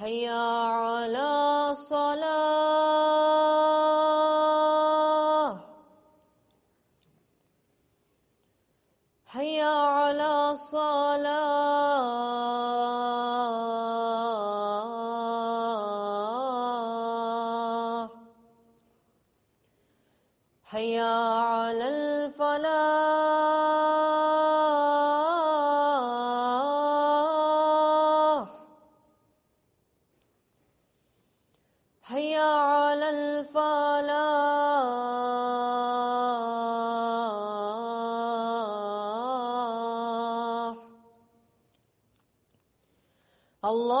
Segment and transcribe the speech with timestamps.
[0.00, 0.49] 还有。
[43.70, 43.99] Allah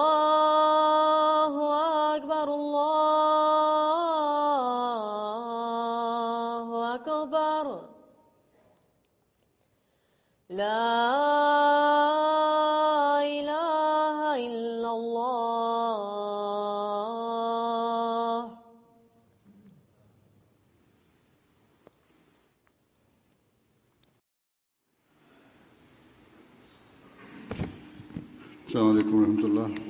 [29.66, 29.89] الله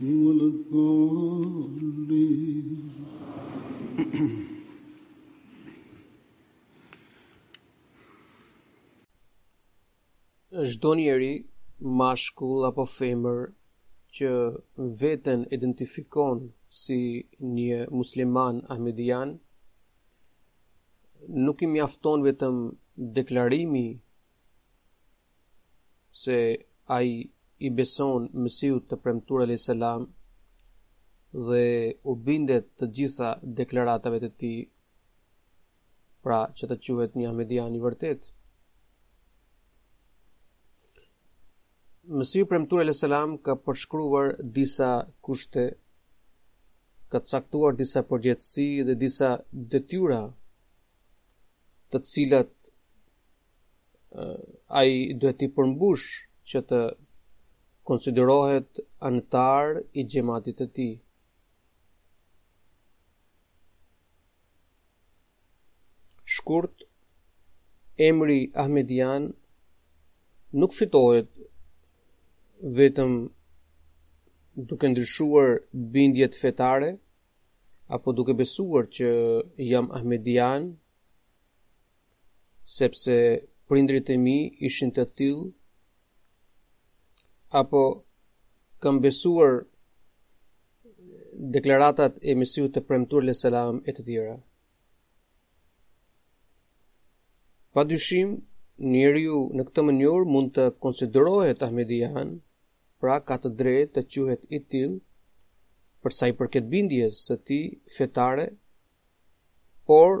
[0.00, 0.12] Shdo
[10.96, 11.32] njeri,
[11.80, 13.42] mashkull apo femër,
[14.18, 14.30] që
[15.00, 16.38] veten identifikon
[16.82, 16.98] si
[17.56, 19.28] një musliman ahmedian,
[21.48, 22.56] nuk i mjafton vetëm
[23.20, 23.84] deklarimi
[26.22, 26.38] se
[26.98, 27.10] ai
[27.66, 30.06] i beson mësiu të premtur e selam
[31.48, 31.64] dhe
[32.10, 33.30] u bindet të gjitha
[33.60, 34.52] deklaratave të ti
[36.24, 38.24] pra që të quhet një Ahmedian i vërtet.
[42.20, 44.90] Mësiu premtur e selam ka përshkruar disa
[45.28, 45.66] kushte,
[47.12, 49.30] ka caktuar disa përgjetësi dhe disa
[49.74, 50.22] detyra
[51.92, 52.52] të cilat
[54.16, 54.34] uh,
[54.80, 54.90] ai
[55.22, 56.08] duhet i përmbush
[56.50, 56.80] që të
[57.88, 58.68] konsiderohet
[59.06, 60.88] anëtar i gjematit të ti.
[66.34, 66.76] Shkurt,
[68.08, 69.22] emri Ahmedian
[70.60, 71.28] nuk fitohet
[72.78, 73.12] vetëm
[74.70, 75.48] duke ndryshuar
[75.92, 76.90] bindjet fetare,
[77.96, 79.08] apo duke besuar që
[79.70, 80.62] jam Ahmedian,
[82.76, 83.16] sepse
[83.68, 84.36] prindrit e mi
[84.68, 85.44] ishin të tilë
[87.52, 88.04] apo
[88.82, 89.66] kam besuar
[91.54, 94.36] deklaratat e mesiu të premtur le selam e të tjera.
[97.74, 98.28] Pa dyshim,
[98.92, 102.28] njeriu në këtë mënyrë mund të konsiderohet Ahmedian,
[103.02, 105.00] pra ka të drejt të quhet i tilë,
[106.04, 107.60] përsa i përket bindjes së ti
[107.98, 108.46] fetare,
[109.88, 110.12] por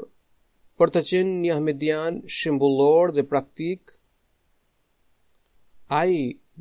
[0.78, 3.80] për të qenë një Ahmedian shimbullor dhe praktik,
[6.02, 6.14] ai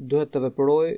[0.08, 0.90] duhet të veproj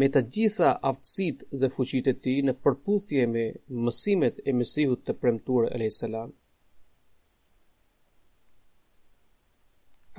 [0.00, 3.44] me të gjitha aftësit dhe fuqitë e ti në përpustje me
[3.86, 6.22] mësimet e mësihut të premtur e lejtë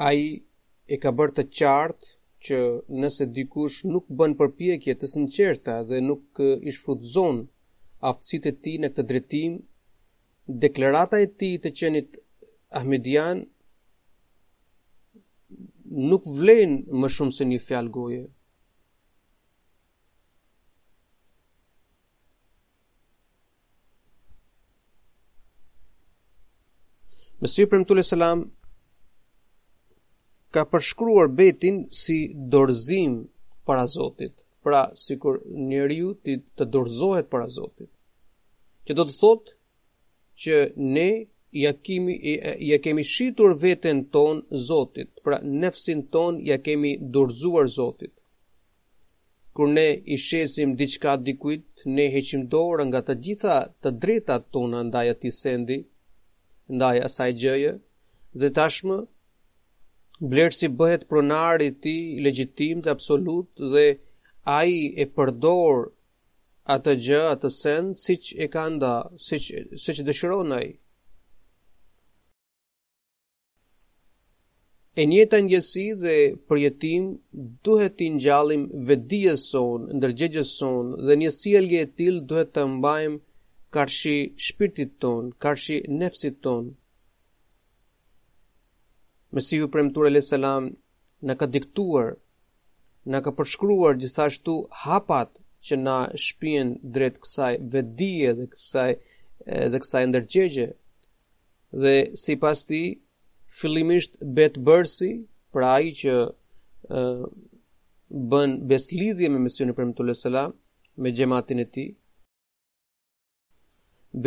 [0.07, 0.19] Ai
[0.93, 2.11] e ka bërë të qartë
[2.47, 2.57] që
[3.03, 7.37] nëse dikush nuk bën përpjekje të sinqerta dhe nuk i shfrytëzon
[8.09, 9.53] aftësit e tij në këtë drejtim,
[10.63, 12.09] deklarata e tij të qenit
[12.79, 13.37] Ahmedian
[15.89, 18.25] nuk vlen më shumë se një fjalë goje.
[27.41, 28.47] Mesir Prem Tule Selam
[30.51, 33.27] ka përshkruar betin si dorzim
[33.65, 36.09] para Zotit, pra si kur njeri ju
[36.57, 37.89] të dorzohet para Zotit,
[38.89, 39.53] që do të thot
[40.41, 41.09] që ne
[41.51, 42.19] ja kemi
[42.59, 48.13] ja kemi shitur veten ton Zotit, pra nefsin ton ja kemi dorzuar Zotit.
[49.53, 54.79] Kur ne i shesim diçka dikujt, ne heqim dorë nga të gjitha të drejtat tona
[54.87, 55.77] ndaj atij sendi,
[56.75, 57.71] ndaj asaj gjëje,
[58.39, 58.97] dhe tashmë
[60.57, 63.87] si bëhet pronar i tij legjitim dhe absolut dhe
[64.59, 65.77] ai e përdor
[66.75, 68.93] atë gjë, atë send siç e ka nda,
[69.27, 69.43] siç
[69.83, 70.69] siç dëshiron ai.
[74.99, 76.13] e njëta ndjesi dhe
[76.47, 77.03] përjetim
[77.65, 83.21] duhet të ngjallim vetdijes son, ndërgjegjes son dhe një sjellje e tillë duhet të mbajmë
[83.75, 86.63] karshi shpirtit ton, karshi nefsit ton.
[89.35, 90.63] Mesiu premtuar le selam
[91.27, 92.07] na ka diktuar,
[93.11, 95.29] na ka përshkruar gjithashtu hapat
[95.65, 98.91] që na shpijen drejt kësaj vetdije dhe kësaj
[99.71, 100.67] dhe kësaj ndërgjegje.
[101.83, 102.81] Dhe sipas ti,
[103.59, 105.09] fillimisht bet bërsi,
[105.53, 107.23] pra i që uh,
[108.31, 110.53] bën beslidhje me misionin për mëtullë e selam,
[111.01, 111.85] me gjematin e ti.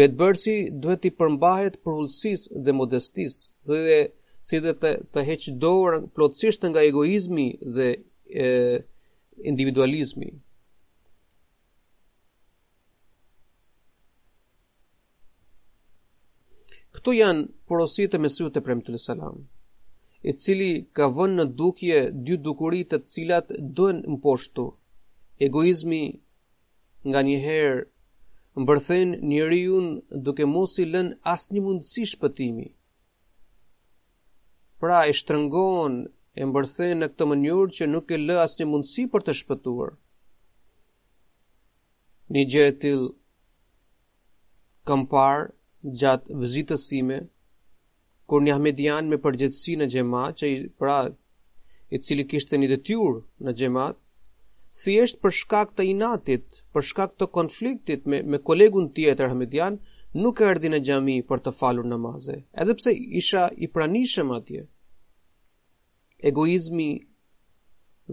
[0.00, 3.34] Bet bërsi duhet i përmbahet për ullësis dhe modestis,
[3.68, 3.98] dhe, dhe
[4.48, 7.88] si dhe të, të heqë dorën plotësisht nga egoizmi dhe
[8.44, 8.46] e,
[9.50, 10.28] individualizmi.
[16.96, 19.36] Këtu janë porositë e mesut e premtë lë salam,
[20.28, 24.64] e cili ka vënë në dukje dy dukurit të cilat dojnë në poshtu.
[25.46, 26.02] Egoizmi
[27.08, 27.84] nga njëherë
[28.58, 29.10] më bërthen
[29.76, 32.66] unë duke mos i lën asnjë një mundësi shpëtimi.
[34.80, 35.94] Pra e shtrëngon
[36.38, 39.32] e më bërthen në këtë mënyrë që nuk e lë asnjë një mundësi për të
[39.40, 39.94] shpëtuar.
[42.34, 43.08] Një gjë e tilë
[45.82, 47.20] gjatë vizitës sime
[48.30, 50.98] kur një ahmedian me përgjithsi në xhamat që i pra
[51.90, 53.98] i cili kishte një detyrë në xhamat
[54.80, 59.80] si është për shkak të inatit për shkak të konfliktit me me kolegun tjetër ahmedian
[60.22, 64.66] nuk e ardhin në xhami për të falur namaze edhe pse isha i pranishëm atje
[66.30, 66.90] egoizmi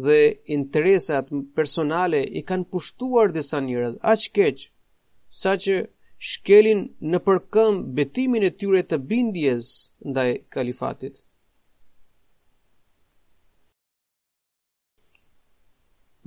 [0.08, 0.18] dhe
[0.56, 4.66] interesat personale i kanë pushtuar disa njerëz aq keq
[5.64, 5.76] që
[6.20, 6.80] shkelin
[7.12, 9.68] në përkëm betimin e tyre të bindjes
[10.10, 11.16] ndaj kalifatit.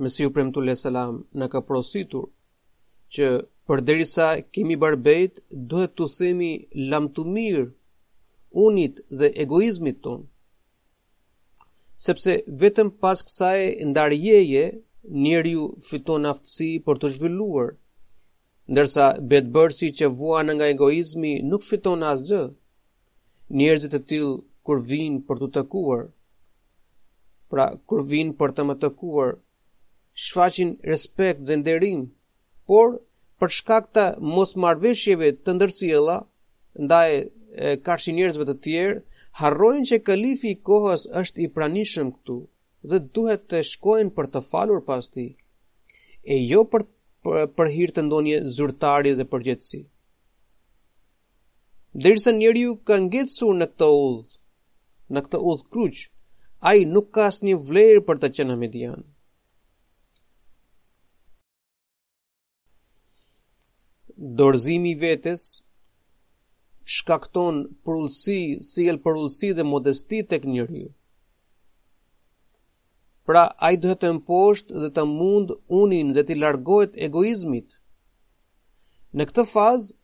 [0.01, 2.29] Mesiu Premtule Salam në ka prositur
[3.15, 3.27] që
[3.67, 6.51] përderisa kemi barbejt, duhet të themi
[6.89, 7.65] lam të mirë
[8.65, 10.25] unit dhe egoizmit tonë.
[12.01, 13.59] Sepse vetëm pas kësaj
[13.91, 14.63] ndarjeje,
[15.23, 17.69] njeri ju fiton aftësi për të zhvilluar
[18.69, 22.41] Ndërsa bedëbërësi që vuan nga egoizmi nuk fiton asë gjë,
[23.57, 24.33] njerëzit e tilë
[24.65, 26.03] kur vinë për të të kuar,
[27.49, 29.31] pra kur vinë për të më të kuar,
[30.23, 32.05] shfaqin respekt dhe nderim,
[32.67, 32.99] por
[33.39, 36.17] për shkakta mos marveshjeve të ndërsjella
[36.85, 37.11] ndaj
[37.85, 39.01] kashin njerëzve të tjerë,
[39.41, 42.37] harrojnë që kalifi i kohës është i pranishëm këtu,
[42.89, 45.27] dhe duhet të shkojnë për të falur pas ti,
[46.31, 46.91] e jo për të,
[47.29, 49.81] për hir të ndonje zyrtari dhe përgjithësi.
[52.03, 54.37] Dërësën njëri ju ka ngetë në këtë uzë,
[55.15, 56.05] në këtë uzë kruqë,
[56.69, 59.03] a i nuk ka asnjë një vlerë për të qenë hamedianë.
[64.39, 65.43] Dorëzimi vetës
[66.95, 68.39] shkakton përullësi,
[68.71, 70.89] si el përullësi dhe modesti të njeriu
[73.27, 75.51] pra a i duhet të mposht dhe të mund
[75.81, 77.67] unin dhe të largohet egoizmit.
[79.17, 79.95] Në këtë fazë,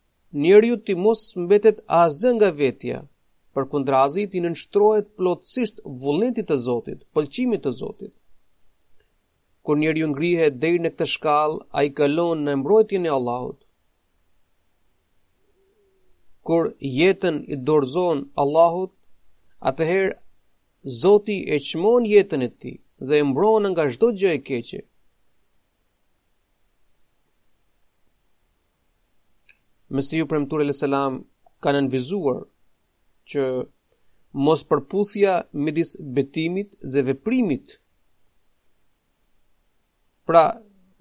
[0.44, 3.00] njerëju të mos mbetet azën nga vetja,
[3.54, 8.14] për kundrazi të nënështrohet plotësisht vullnetit të Zotit, pëlqimit të Zotit.
[9.66, 13.58] Kur njerëju ngrihet dhejrë në këtë shkallë, a i kalon në mbrojtjen e Allahut.
[16.48, 16.70] Kur
[17.00, 18.94] jetën i dorzon Allahut,
[19.72, 20.14] atëherë
[21.02, 22.74] Zoti e qmon jetën e ti,
[23.06, 24.82] dhe e mbrohen nga çdo gjë e keqe.
[29.96, 31.14] Mesiu premtuar el selam
[31.62, 32.40] ka nënvizuar
[33.30, 33.42] që
[34.46, 37.68] mos përputhja midis betimit dhe veprimit.
[40.28, 40.44] Pra,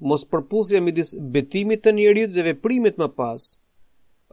[0.09, 3.43] mos përputhja midis betimit të njerit dhe veprimit më pas,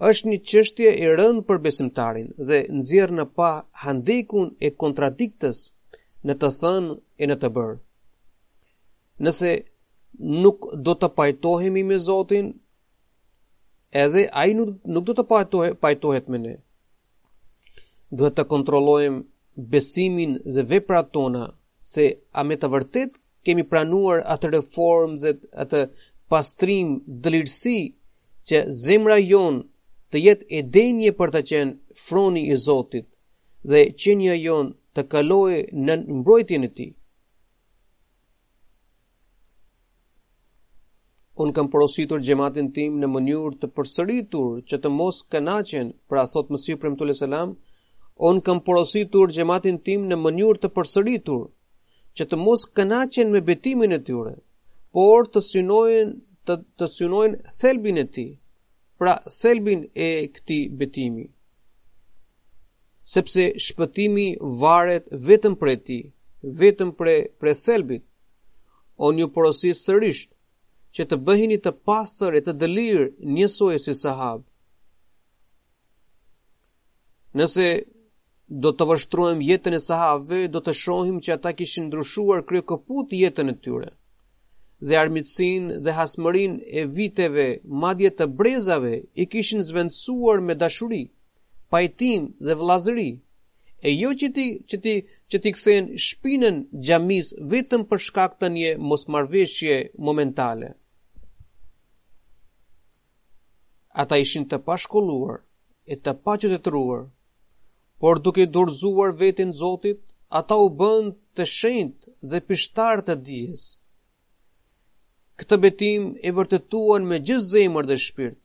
[0.10, 3.52] është një qështje e rënd për besimtarin dhe nëzirë në pa
[3.84, 5.58] handekun e kontradiktës
[6.30, 7.74] në të thënë e në të bërë.
[9.26, 9.52] Nëse
[10.44, 12.52] nuk do të pajtohemi me Zotin,
[14.04, 16.54] edhe ai nuk nuk do të pajtohet pajtohet me ne.
[18.18, 19.22] Duhet të kontrollojmë
[19.74, 21.44] besimin dhe veprat tona
[21.94, 23.10] se a me të vërtet
[23.46, 25.82] kemi pranuar atë reformë dhe atë
[26.32, 26.88] pastrim
[27.24, 27.78] dëlirësi
[28.48, 29.62] që zemra jonë
[30.14, 31.74] të jetë e denje për të qenë
[32.06, 33.06] froni i Zotit
[33.70, 35.54] dhe qenja jonë të kaloj
[35.88, 36.88] në mbrojtjen e ti.
[41.44, 46.52] Unë kam porositur gjematin tim në mënyrë të përsëritur që të mos kënaqen, pra thot
[46.54, 47.56] Mesiu premtulle selam,
[48.30, 51.48] unë kam porositur gjematin tim në mënyrë të përsëritur
[52.18, 54.36] që të mos kënaqen me betimin e tyre,
[54.94, 56.14] por të synojnë
[56.46, 58.32] të, të synojnë selbin e tij,
[59.02, 61.26] pra selbin e këtij betimi
[63.04, 64.28] sepse shpëtimi
[64.64, 66.00] varet vetëm për ti,
[66.60, 67.08] vetëm për
[67.40, 68.04] për selbit.
[69.04, 70.24] O një porosis sërish,
[70.96, 73.00] që të bëhini të pastër e të dëlir
[73.36, 74.44] njësoj si sahabë.
[77.38, 77.66] Nëse
[78.64, 83.08] do të vështruem jetën e sahabëve, do të shohim që ata kishin ndryshuar kryo këput
[83.24, 83.90] jetën e tyre,
[84.88, 87.48] dhe armitsin dhe hasmërin e viteve,
[87.82, 91.10] madje të brezave, i kishin zvendësuar me dashurik
[91.74, 93.10] pajtim dhe vllazëri.
[93.88, 94.94] E jo që ti që ti
[95.32, 99.76] që ti kthen shpinën xhamis vetëm për shkak të një mosmarrveshje
[100.08, 100.70] momentale.
[104.02, 105.38] Ata ishin të pashkolluar
[105.94, 107.04] e të paqetëruar,
[108.02, 110.00] por duke dorëzuar veten Zotit,
[110.40, 113.62] ata u bën të shenjtë dhe pishtar të dijes.
[115.40, 118.43] Këtë betim e vërtetuan me gjithë zemër dhe shpirt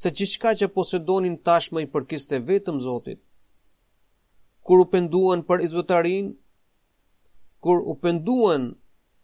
[0.00, 3.18] se që shka që posedonin tashme i përkiste vetëm Zotit.
[4.66, 6.28] Kur u penduan për idhëtarin,
[7.64, 8.68] kur u penduan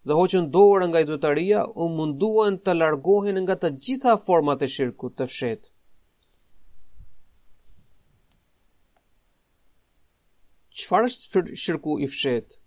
[0.08, 5.14] dhe hoqën dorë nga idhëtaria, u munduan të largohen nga të gjitha format e shirkut
[5.18, 5.70] të fshet.
[10.74, 12.58] Qëfar është shirku i fshet?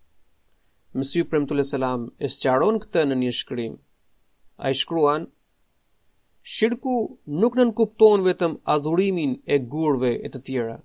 [1.00, 3.74] Mësiu Premtule Selam e së qaron këtë në një shkrim.
[4.64, 5.28] A i shkruan,
[6.54, 6.94] shirku
[7.42, 10.76] nuk nën kupton vetëm adhurimin e gurve e të tjera,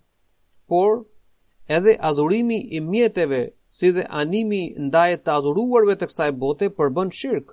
[0.70, 0.90] por
[1.76, 3.40] edhe adhurimi i mjeteve
[3.78, 7.52] si dhe animi ndajet të adhuruarve të kësaj bote përbën shirk.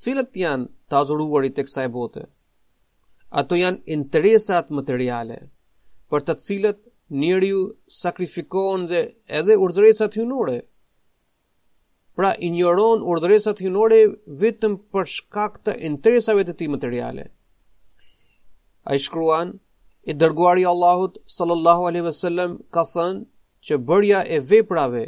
[0.00, 2.26] Cilët janë të adhuruarit të kësaj bote?
[3.42, 5.38] Ato janë interesat materiale,
[6.10, 6.78] për të cilët
[7.20, 7.62] njëri ju
[8.02, 9.00] sakrifikohen dhe
[9.40, 10.58] edhe urdhëresat hynore?
[12.18, 14.00] pra i njëron urdresat hinore
[14.40, 17.26] vetëm për shkak të interesave të ti materiale.
[18.90, 19.52] A i shkruan,
[20.10, 20.14] i
[20.72, 23.22] Allahut sallallahu aleyhi wasallam ka thënë
[23.68, 25.04] që bërja e veprave,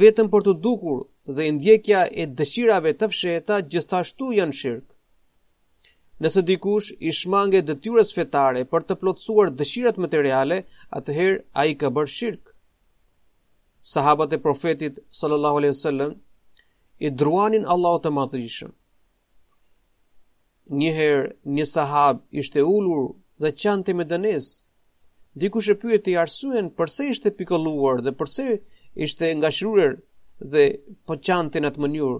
[0.00, 0.98] vetëm për të dukur
[1.36, 4.90] dhe indjekja e dëshirave të fsheta gjithashtu janë shirkë.
[6.22, 10.64] Nëse dikush i shmange dëtyrës fetare për të plotësuar dëshirat materiale,
[10.98, 12.53] atëherë a i ka bërë shirkë
[13.84, 16.14] sahabat e profetit sallallahu alaihi wasallam
[16.98, 18.70] i druanin Allahu të madhrishëm.
[20.80, 21.24] Një herë
[21.58, 23.02] një sahab ishte ulur
[23.42, 24.44] dhe qante me dënes.
[25.40, 28.46] Dikush e pyeti arsyen pse ishte pikolluar dhe pse
[29.06, 29.92] ishte ngashruar
[30.54, 30.62] dhe
[31.06, 32.18] po qante në atë mënyrë.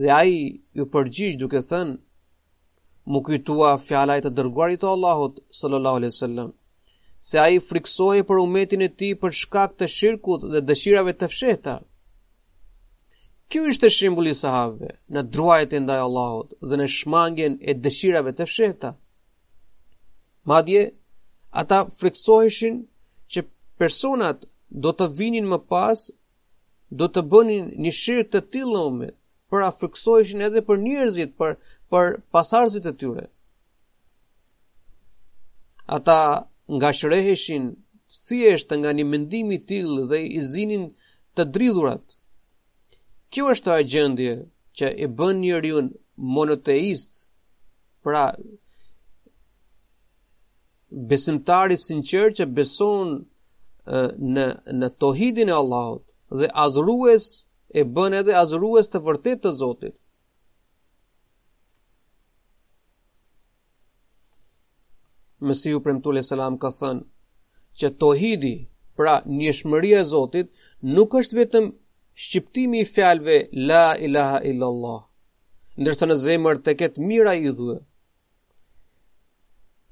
[0.00, 0.34] Dhe ai
[0.76, 1.96] ju përgjigj duke thënë:
[3.10, 6.50] "Mu kujtua fjala e të dërguarit të Allahut sallallahu alaihi wasallam."
[7.20, 11.28] se a i friksoje për umetin e ti për shkak të shirkut dhe dëshirave të
[11.32, 11.76] fsheta.
[13.48, 18.46] Kjo ishte shimbuli sahave në druajt e ndaj Allahot dhe në shmangjen e dëshirave të
[18.50, 18.92] fsheta.
[20.46, 20.90] Madje,
[21.50, 22.84] ata friksoheshin
[23.32, 23.44] që
[23.80, 26.00] personat do të vinin më pas,
[26.90, 29.14] do të bënin një shirk të tillë umet,
[29.50, 31.54] për a friksoheshin edhe për njerëzit, për,
[31.90, 33.26] për pasarzit e tyre.
[35.86, 36.18] Ata
[36.72, 37.76] nga shreheshin
[38.08, 40.84] si eshte nga një mendimi tilë dhe i zinin
[41.36, 42.04] të dridhurat.
[43.30, 44.32] Kjo është a gjendje
[44.78, 45.86] që e bën një rjun
[46.36, 47.12] monoteist,
[48.04, 48.24] pra
[51.10, 53.08] besimtari sinqer që beson
[54.34, 54.46] në
[54.78, 56.04] në tohidin e Allahut
[56.40, 57.24] dhe adhurues
[57.70, 59.94] e bën edhe adhurues të vërtet të Zotit.
[65.40, 67.02] Mesiu premtule selam ka thënë
[67.78, 68.54] që tohidi,
[68.96, 70.46] pra njëshmëria e Zotit,
[70.94, 71.66] nuk është vetëm
[72.22, 73.36] shqiptimi i fjalëve
[73.68, 75.00] la ilaha illallah,
[75.80, 77.76] ndërsa në zemër të ketë mira i dhuë.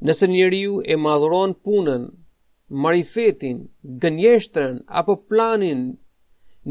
[0.09, 2.03] Nëse njeriu e madhuron punën,
[2.83, 3.59] marifetin,
[4.01, 5.83] gënjeshtrën apo planin,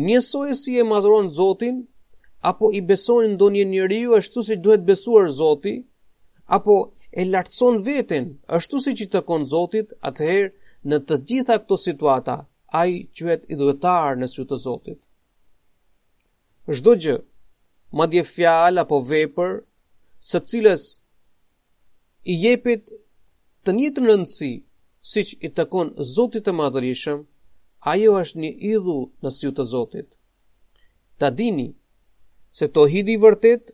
[0.06, 1.86] njësoj si e madhuron Zotin,
[2.42, 5.76] apo i besonin do një njeriu ashtu si duhet besuar Zoti,
[6.56, 6.82] apo
[7.20, 8.26] e lartëson vetin,
[8.58, 10.50] ështu si që të konë Zotit, atëherë
[10.90, 12.36] në të gjitha këto situata,
[12.80, 15.00] a i qëhet idhëtar në sytë të Zotit.
[16.78, 17.18] Shdo gjë,
[17.98, 19.52] ma dje fjal apo vepër,
[20.30, 20.84] së cilës
[22.32, 22.90] i jepit
[23.68, 24.52] të një të nëndësi,
[25.12, 27.22] si që i të konë Zotit të madhërishëm,
[27.92, 30.08] ajo është një idhu në sytë të Zotit.
[31.20, 31.70] Ta dini,
[32.58, 33.70] se to hidi vërtet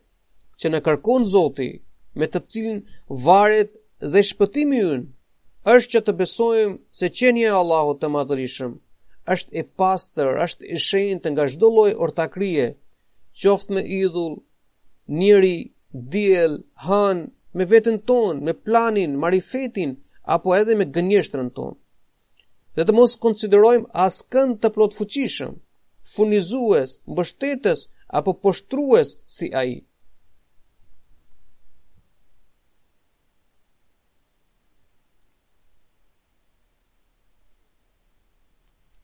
[0.59, 1.81] që në kërkon Zotit,
[2.17, 2.79] me të cilin
[3.25, 3.75] varet
[4.13, 8.71] dhe shpëtimi ynë është që të besojmë se qenia e Allahut të Madhërisëm
[9.35, 12.67] është e pastër, është e shenjtë nga çdo lloj ortakrie,
[13.41, 14.35] qoftë me idhull,
[15.19, 15.57] njeri,
[16.13, 16.55] diell,
[16.87, 17.17] han,
[17.57, 19.91] me veten tonë, me planin, marifetin
[20.35, 21.77] apo edhe me gënjeshtrën tonë.
[22.75, 25.53] Dhe të mos konsiderojmë askën të plot fuqishëm,
[26.15, 27.79] funizues, mbështetës
[28.17, 29.83] apo poshtrues si ai.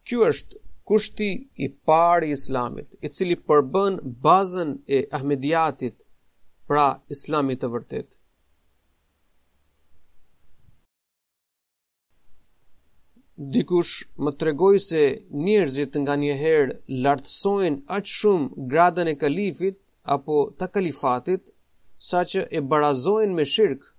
[0.09, 1.27] Kjo është kushti
[1.65, 5.95] i parë i Islamit, i cili përbën bazën e Ahmediatit,
[6.69, 6.83] pra
[7.15, 8.11] Islamit të vërtet.
[13.55, 15.01] Dikush më tregoj se
[15.45, 19.79] njerëzit nga njëherë lartësojnë aqë shumë gradën e kalifit
[20.15, 21.51] apo të kalifatit,
[22.11, 23.94] sa që e barazojnë me shirkë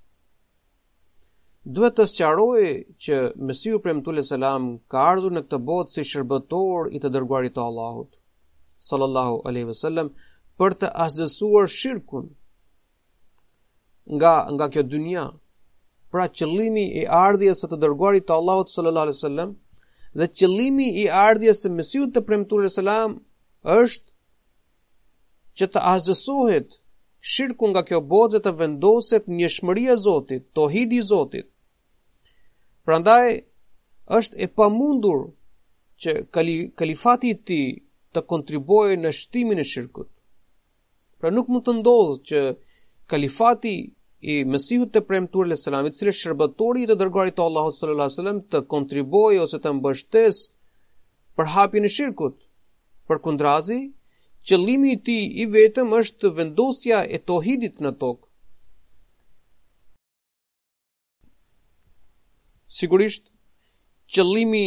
[1.67, 2.67] duhet të sqaroj
[3.05, 7.63] që Mesiu premtule selam ka ardhur në këtë botë si shërbëtor i të dërguarit të
[7.63, 8.13] Allahut
[8.89, 10.13] sallallahu alaihi wasallam
[10.63, 12.29] për të asdësuar shirkun
[14.17, 15.25] nga nga kjo dynja.
[16.13, 19.51] Pra qëllimi i ardhjes së të dërguarit të Allahut sallallahu alaihi wasallam
[20.21, 23.19] dhe qëllimi i ardhjes së Mesiu të premtuar selam
[23.81, 24.13] është
[25.59, 26.79] që të asdësohet
[27.35, 29.51] shirku nga kjo botë dhe të vendoset një
[29.91, 31.51] e Zotit, tohidi i Zotit,
[32.87, 33.33] Prandaj
[34.17, 35.25] është e pamundur
[36.03, 37.59] që kali, kalifati i ti
[38.15, 40.07] të kontribuojë në shtimin e shirkut.
[41.19, 42.43] Pra nuk mund të ndodhë që
[43.11, 43.73] kalifati
[44.33, 48.15] i Mesihut të premtuar le cili është shërbëtori i të dërguarit të Allahut sallallahu alajhi
[48.15, 50.47] wasallam të kontribuojë ose të mbështesë
[51.37, 52.39] për hapjen e shirkut.
[53.09, 53.81] Për kundrazi,
[54.47, 58.26] qëllimi i tij i vetëm është vendosja e tohidit në tokë
[62.69, 63.25] sigurisht
[64.13, 64.67] qëllimi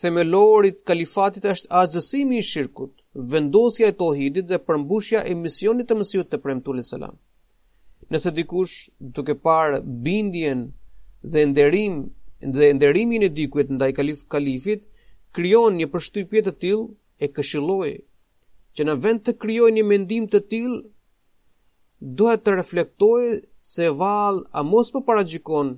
[0.00, 6.24] themelorit kalifatit është azësimi i shirkut, vendosja e tohidit dhe përmbushja e misionit të mësiu
[6.24, 7.14] të premtu le selam.
[8.10, 10.60] Nëse dikush duke parë bindjen
[11.32, 12.02] dhe nderim
[12.58, 14.82] dhe nderimin e dikujt ndaj kalif kalifit
[15.36, 16.86] krijon një përshtypje të tillë
[17.24, 17.90] e këshilloj,
[18.76, 20.80] që në vend të kryoj një mendim të tillë
[22.18, 23.22] duhet të reflektoj
[23.74, 25.76] se vallë a mos po paraqjikon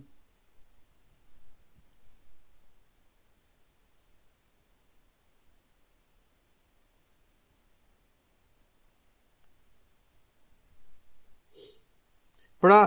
[12.64, 12.84] Pra,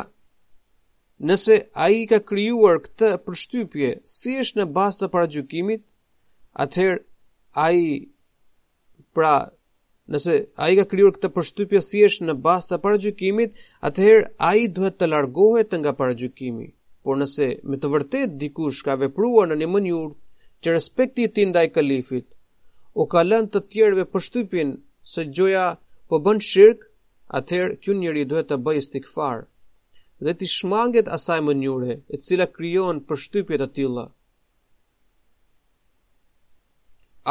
[1.30, 5.82] nëse a i ka kryuar këtë përshtypje si është në bastë të paragjukimit,
[6.64, 6.98] atëherë
[7.66, 7.82] a i,
[9.14, 9.34] pra,
[10.16, 13.54] nëse a i ka kryuar këtë përshtypje si është në bastë të paragjukimit,
[13.90, 16.66] atëherë a i duhet të largohet nga gjukimi.
[17.06, 20.10] Por nëse me të vërtet dikush ka vepruar në një mënyur
[20.64, 22.26] që respekti ti ndaj kalifit,
[23.00, 24.70] o ka lënë të tjerëve përshtypjen
[25.14, 25.68] se gjoja
[26.10, 26.80] po bën shirk,
[27.40, 29.46] atëherë kjo njëri duhet të bëjë stikfarë
[30.26, 34.06] dhe të shmanget asaj njure, e cila kryon për shtypjet e tila.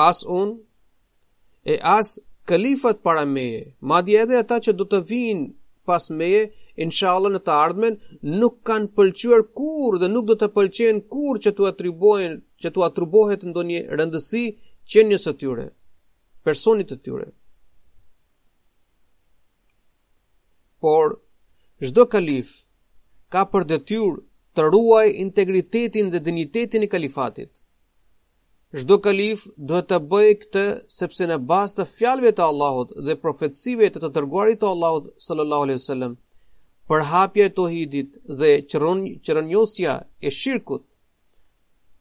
[0.08, 0.54] As unë,
[1.72, 2.16] e as
[2.50, 5.46] kalifat para meje, madje edhe ata që do të vinë
[5.88, 6.44] pas meje,
[6.84, 7.94] inshallah në të ardhmen
[8.40, 12.80] nuk kanë pëlqyer kur dhe nuk do të pëlqejnë kur që tu atribuojnë që tu
[12.84, 14.44] atribohet ndonjë rëndësi
[14.92, 15.66] qenjes së tyre,
[16.44, 17.26] personit të tyre.
[20.84, 21.16] Por
[21.82, 22.50] çdo kalif
[23.36, 24.20] ka për detyrë
[24.56, 27.50] të ruaj integritetin dhe dinitetin e kalifatit.
[28.80, 30.64] Çdo kalif duhet të bëjë këtë
[30.98, 35.66] sepse në bazë të fjalëve të Allahut dhe profecive të të dërguarit të Allahut sallallahu
[35.66, 36.14] alaihi wasallam,
[36.90, 39.00] përhapja e tohidit dhe qëron,
[40.26, 40.84] e shirkut,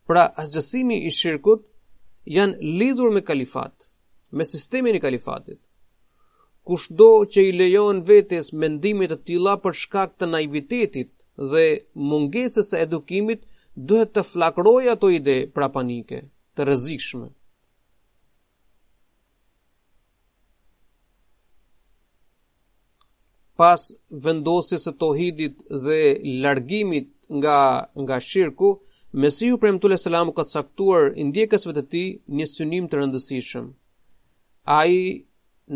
[0.08, 1.62] pra asgjësimi i shirkut,
[2.38, 3.74] janë lidhur me kalifat,
[4.38, 5.60] me sistemin e kalifatit.
[6.67, 12.80] Kushdo që i lejon vetes mendimit të tila për shkak të naivitetit, dhe mungesës e
[12.86, 13.41] edukimit
[13.88, 16.21] duhet të flakroj ato ide pra panike,
[16.56, 17.28] të rëzikshme.
[23.60, 23.84] Pas
[24.26, 26.00] vendosjes e tohidit dhe
[26.43, 27.60] largimit nga,
[28.04, 28.80] nga shirku,
[29.24, 32.02] Mesiu për mëtule selamu ka të saktuar indjekësve të ti
[32.38, 33.65] një synim të rëndësishëm.
[34.78, 35.02] A i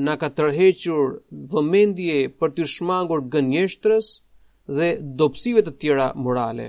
[0.07, 1.13] në ka tërhequr
[1.53, 4.05] vëmendje për të shmangur gënjeshtrës,
[4.77, 4.89] dhe
[5.21, 6.65] dopsive të tjera morale.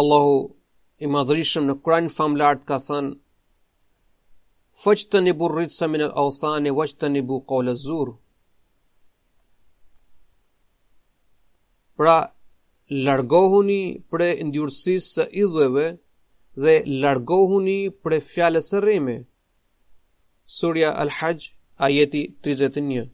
[0.00, 0.36] Allahu
[1.04, 3.12] i madhërishëm në kërën famë lartë ka thënë,
[4.82, 8.14] fëqë të një burë rritë sa minët ausani, vëqë të një burë kohë lëzurë.
[11.98, 12.16] Pra,
[13.08, 13.80] largohuni
[14.12, 15.88] pre ndjursisë së idhëve
[16.64, 19.16] dhe largohuni pre fjale së rime.
[20.58, 23.08] Surja al hajj ajeti 31.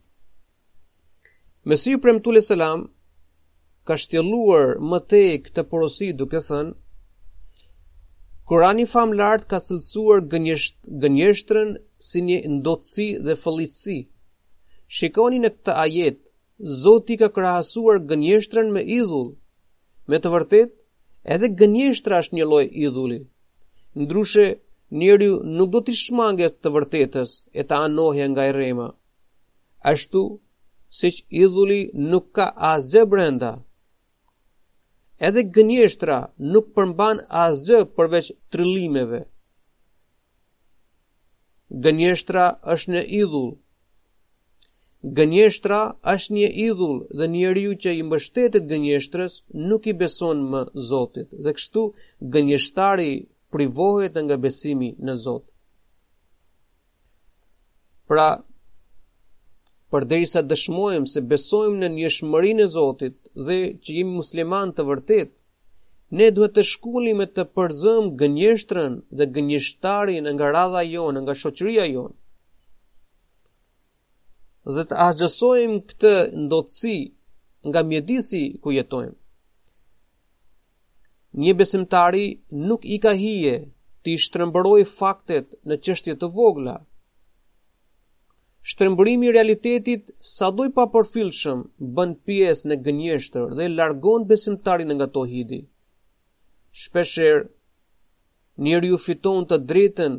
[1.65, 2.83] Mesiu premtule selam
[3.87, 6.73] ka shtjelluar më te këtë porosi duke thënë,
[8.47, 11.69] Kurani fam lartë ka sëlsuar gënjesht, gënjeshtrën
[12.07, 13.97] si një ndotësi dhe fëllitësi.
[14.95, 16.17] Shikoni në këtë ajet,
[16.81, 19.35] Zoti ka krahasuar gënjeshtrën me idhullë,
[20.09, 20.69] Me të vërtet,
[21.35, 23.19] edhe gënjeshtra është një loj idhulli.
[24.01, 24.45] Ndrushe,
[24.91, 28.87] njeriu nuk do të shmanges të vërtetës e të anohje nga i rema.
[29.91, 30.21] Ashtu,
[30.97, 33.51] si që idhulli nuk ka asgjë brenda.
[35.27, 36.17] Edhe gënjeshtra
[36.53, 39.21] nuk përmban asgjë përveç trillimeve.
[41.83, 43.51] Gënjeshtra është në idhull.
[45.17, 45.79] Gënjeshtra
[46.13, 49.33] është një idhull dhe njeriu që i mbështetet gënjeshtrës
[49.69, 51.29] nuk i beson më Zotit.
[51.43, 51.81] Dhe kështu
[52.33, 53.11] gënjeshtari
[53.53, 55.45] privohet nga besimi në Zot.
[58.07, 58.27] Pra,
[59.91, 65.33] përderisa dëshmojmë se besojmë në një shmërin e Zotit dhe që jemi musliman të vërtet,
[66.17, 71.87] ne duhet të shkullim e të përzëm gënjeshtrën dhe gënjështarin nga radha jonë, nga shoqëria
[71.95, 72.15] jonë
[74.77, 76.09] dhe të asgjësojmë këtë
[76.45, 76.95] ndotësi
[77.69, 79.15] nga mjedisi ku jetojmë
[81.37, 82.23] një besimtari
[82.67, 83.55] nuk i ka hije
[84.03, 86.73] të i shtrembëroj faktet në qështje të vogla.
[88.67, 91.61] Shtrembërimi i realitetit sa doj pa përfilshëm
[91.97, 95.61] bën pjesë në gënjeshtër dhe largon besimtarin nga to hidi.
[96.81, 97.45] Shpesher,
[98.65, 100.17] njeri ju fiton të drejten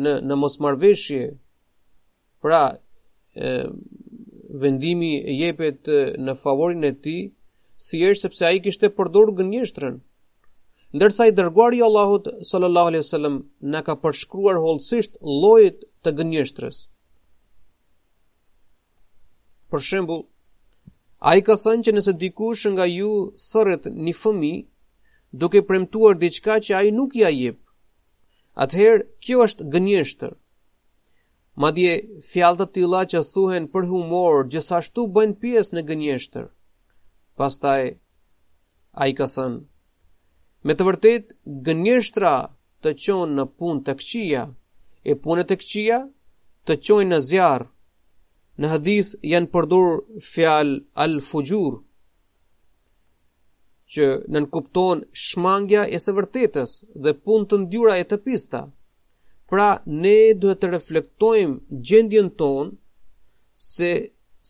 [0.00, 1.26] në, në mosmarveshje,
[2.42, 2.62] pra
[3.44, 3.50] e,
[4.64, 5.10] vendimi
[5.42, 5.90] jepet
[6.28, 7.18] në favorin e ti,
[7.86, 10.00] si është sepse a i kishte përdor gënjeshtërën,
[10.98, 13.36] ndërsa i dërguari i Allahut sallallahu alaihi wasallam
[13.74, 16.76] na ka përshkruar holësisht llojet të gënjeshtrës.
[19.70, 20.24] Për shembull,
[21.30, 23.10] ai ka thënë që nëse dikush nga ju
[23.48, 24.64] thërret një fëmijë
[25.40, 27.58] duke premtuar diçka që ai nuk ia ja jep,
[28.62, 30.32] atëherë kjo është gënjeshtër.
[31.62, 31.92] Madje
[32.30, 36.46] fjalë të tilla që thuhen për humor gjithashtu bëjnë pjesë në gënjeshtër.
[37.38, 37.82] Pastaj
[39.04, 39.58] ai ka thënë
[40.68, 41.30] Me të vërtet,
[41.68, 42.32] gënjështra
[42.84, 44.40] të qonë në punë të këqia,
[45.08, 46.00] e punët të këqia
[46.68, 47.68] të qonë në zjarë,
[48.60, 49.94] në hadith janë përdur
[50.30, 51.78] fjal al-fugjur,
[53.94, 58.60] që nënkupton shmangja e së vërtetës dhe punë të ndjura e të pista.
[59.50, 59.68] Pra,
[60.04, 62.76] ne duhet të reflektojmë gjendjen tonë
[63.68, 63.90] se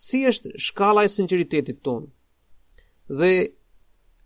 [0.01, 2.05] si është shkala e sinceritetit tonë,
[3.21, 3.33] dhe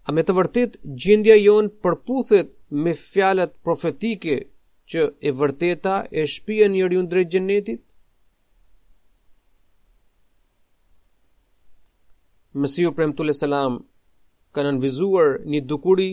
[0.04, 2.50] A me të vërtit gjendja jonë përputhet
[2.84, 4.34] me fjalat profetike
[4.92, 7.80] që e vërteta e shpia njëri unë drejtë gjenetit?
[12.60, 13.80] Mësiu Premtule Salam
[14.54, 16.10] ka nënvizuar një dukuri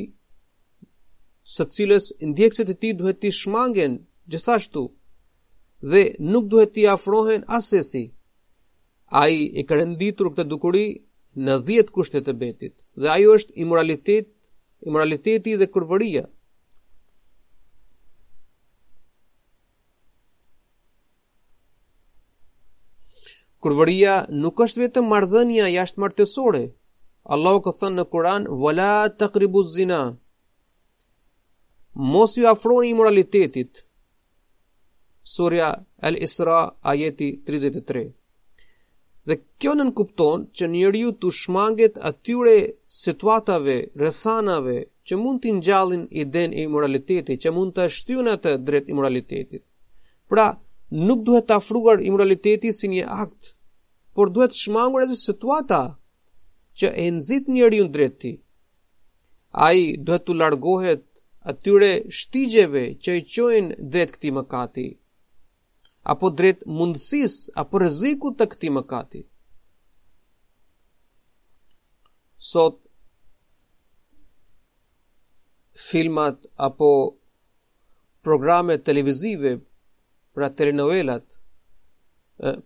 [1.55, 3.99] së cilës ndjekësit e ti duhet ti shmangen
[4.31, 4.85] gjithashtu
[5.91, 6.01] dhe
[6.31, 8.03] nuk duhet ti afrohen asesi.
[9.21, 10.87] A i e kërënditur këtë dukuri
[11.39, 14.27] në 10 kushtet e betit dhe ajo është imoralitet,
[14.85, 16.25] imoraliteti dhe kurvëria.
[23.63, 26.63] Kurvëria nuk është vetëm marrëdhënia jashtë martësore.
[27.35, 30.01] Allahu ka thënë në Kur'an: "Wala taqrubu zina."
[31.93, 33.85] Mos ju afroni imoralitetit.
[35.23, 38.07] Surja Al-Isra ajeti 33.
[39.29, 42.55] Dhe kjo nën kupton që njeriu të shmanget atyre
[42.97, 48.89] situatave, rësanave që mund t'i ngjallin idenë e moralitetit, që mund të shtyjnë atë drejt
[48.93, 49.61] imoralitetit.
[50.31, 50.47] Pra,
[51.09, 53.53] nuk duhet të afruar imoraliteti si një akt,
[54.15, 55.81] por duhet të shmangur atë situata
[56.79, 58.35] që e nxit njeriu drejt tij.
[59.67, 61.05] Ai duhet të largohet
[61.53, 64.87] atyre shtigjeve që i qojnë dret këti më kati,
[66.03, 69.21] apo drejt mundësis, apo rëziku të këti më kati.
[72.51, 72.79] Sot,
[75.77, 76.89] filmat apo
[78.25, 79.55] programe televizive
[80.33, 81.25] pra telenovelat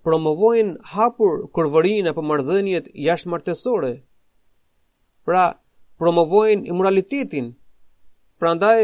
[0.03, 3.91] promovojnë hapur kërvërin apo mardhenjet jashtë martesore,
[5.27, 5.45] pra
[5.99, 7.51] promovojnë imoralitetin,
[8.39, 8.79] pra ndaj,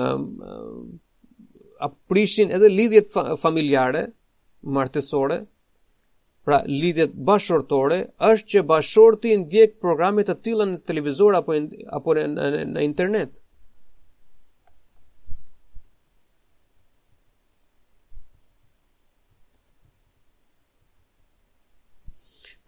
[1.89, 3.11] aprishin edhe lidhjet
[3.45, 4.03] familjare,
[4.63, 5.43] martesore,
[6.47, 7.99] pra lidhjet bashortore
[8.31, 11.53] është që bashorti ndjek programe të tilla në televizor apo
[11.99, 13.31] apo në, në, në internet.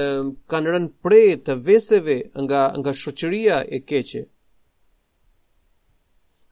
[0.50, 4.22] kanë rënë pre të veseve nga nga shoqëria e keqe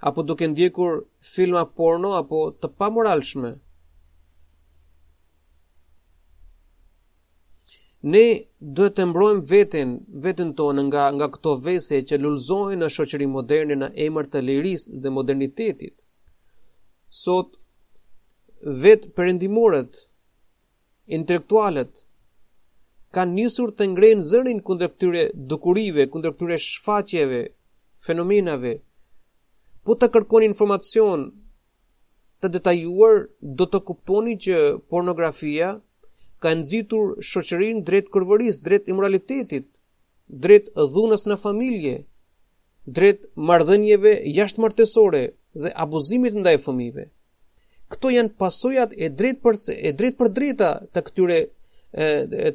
[0.09, 0.91] apo duke ndjekur
[1.33, 3.51] filma porno apo të pamoralshme
[8.13, 8.25] ne
[8.77, 9.91] duhet të mbrojmë veten
[10.27, 14.89] veten tonë nga nga këto vese që lulëzohen në shoqërinë moderne në emër të lirisë
[15.03, 15.95] dhe modernitetit
[17.23, 17.49] sot
[18.85, 19.93] vet perëndimorët
[21.17, 21.91] intelektualet
[23.17, 27.41] kanë njësur të ngrenë zërin kundër këtyre dukurive, kundër këtyre shfaqjeve,
[28.07, 28.77] fenomenave,
[29.85, 31.25] po të kërkoni informacion
[32.41, 33.25] të detajuar,
[33.59, 34.61] do të kuptoni që
[34.93, 35.73] pornografia
[36.41, 39.67] ka nëzitur shoqërinë drejt kërvëris, drejt imoralitetit,
[40.41, 41.97] drejt dhunës në familje,
[42.97, 45.25] drejt mardhenjeve jashtë martesore
[45.59, 47.05] dhe abuzimit ndaj fëmijëve.
[47.09, 47.11] fëmive
[47.91, 52.09] këto janë pasojat e drejt për e drejt për drejta të këtyre e,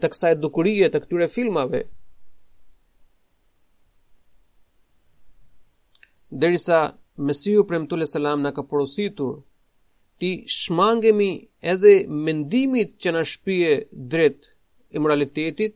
[0.03, 1.83] të kësaj dukurie të këtyre filmave.
[6.43, 6.79] Derisa
[7.27, 9.37] Mesiu premtule selam na ka porositur
[10.19, 11.27] ti shmangemi
[11.73, 11.93] edhe
[12.27, 13.73] mendimit që na shpije
[14.11, 14.49] drejt
[14.97, 15.75] imoralitetit,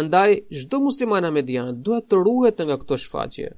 [0.00, 0.30] andaj
[0.60, 3.50] çdo musliman amedian duhet të ruhet nga këto shfaqje.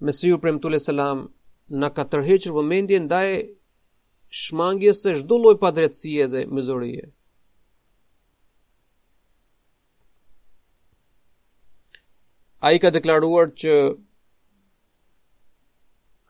[0.00, 1.28] Mesiu le selam
[1.70, 3.28] në ka tërheqër vëmendje ndaj
[4.40, 7.04] shmangje se shdo loj padrecije dhe mëzorije.
[12.60, 13.72] A i ka deklaruar që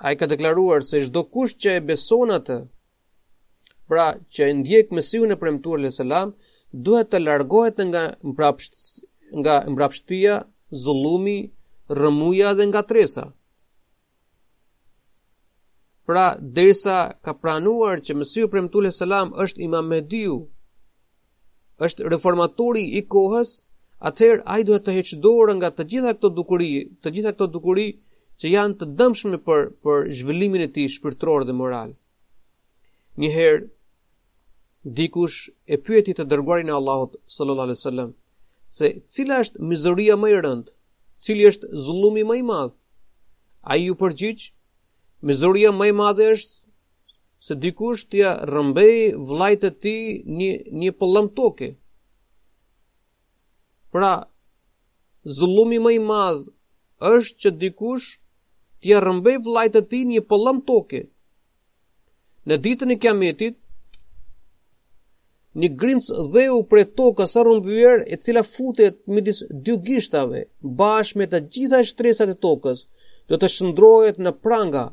[0.05, 2.59] a i ka deklaruar se shdo kush që e beson atë,
[3.89, 6.35] pra që e ndjek mesiu në premtuar le selam,
[6.85, 9.01] duhet të largohet nga mbrapshtia,
[9.41, 10.35] nga mbrapshtia,
[10.83, 11.39] zullumi,
[12.01, 13.25] rëmuja dhe nga tresa.
[16.07, 20.35] Pra, derisa ka pranuar që Mesiu Premtule Selam është imam me dyu,
[21.87, 23.55] është reformatori i kohës,
[24.11, 26.69] atëherë ai duhet të heqë dorë nga të gjitha këto dukuri,
[27.03, 27.87] të gjitha këto dukuri
[28.41, 31.95] që janë të dëmshme për për zhvillimin e tij shpirtëror dhe moral.
[33.21, 33.65] Një herë
[34.99, 35.39] dikush
[35.73, 38.11] e pyeti të dërguarin e Allahut sallallahu alaihi wasallam
[38.79, 40.71] se cila është mizoria më e rëndë,
[41.25, 42.77] cili është zullumi më i madh.
[43.73, 44.51] Ai u përgjigj,
[45.29, 48.97] Mizuria më e madhe është se dikush t'i ja rrëmbej
[49.29, 50.03] vllajt të tij
[50.39, 51.69] një një pëllëm toke.
[53.95, 54.13] Pra,
[55.37, 56.43] zullumi më i madh
[57.15, 58.09] është që dikush
[58.81, 61.01] t'i ja rrëmbej vllajt të tij një pëllëm toke.
[62.49, 63.57] Në ditën e Kiametit,
[65.61, 70.41] një grimc dheu për tokës arrumbyer e cila futet midis dy gishtave
[70.81, 72.79] bashkë me të gjitha shtresat e tokës
[73.31, 74.85] do të shndrohet në pranga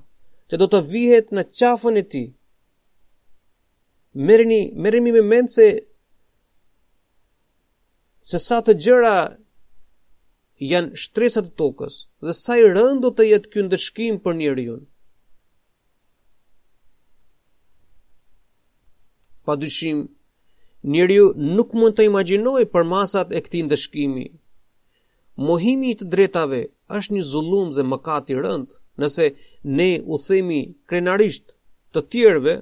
[0.51, 2.21] që do të vihet në qafën e ti.
[4.27, 5.67] Mërëni, mërëmi me mendë se,
[8.27, 9.13] se sa të gjëra
[10.71, 14.83] janë shtresat të tokës, dhe sa i rëndu të jetë kjo ndëshkim për njërë junë.
[19.47, 20.03] Pa dyshim,
[20.91, 24.27] njërë ju nuk mund të imaginoj për masat e këti ndëshkimi.
[25.47, 26.59] Mohimi i të drejtave
[26.99, 31.51] është një zullum dhe mëkat i rëndë, nëse njërë ne u themi krenarisht
[31.93, 32.55] të tjerëve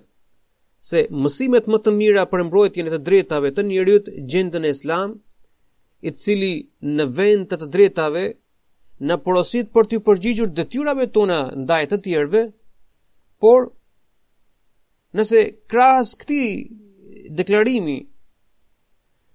[0.83, 5.15] se mësimet më të mira për mbrojtjen e të drejtave të njerëzit gjenden në Islam,
[6.01, 8.23] i cili në vend të të drejtave
[8.99, 12.43] në porosit për të përgjigjur detyrave tona ndaj të tjerëve,
[13.41, 13.69] por
[15.15, 17.99] nëse krahas këtij deklarimi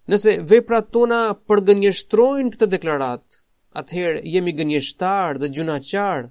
[0.04, 3.22] Nëse veprat tona përgënjeshtrojnë këtë deklarat,
[3.80, 6.26] atëherë jemi gënjeshtar dhe gjunaqar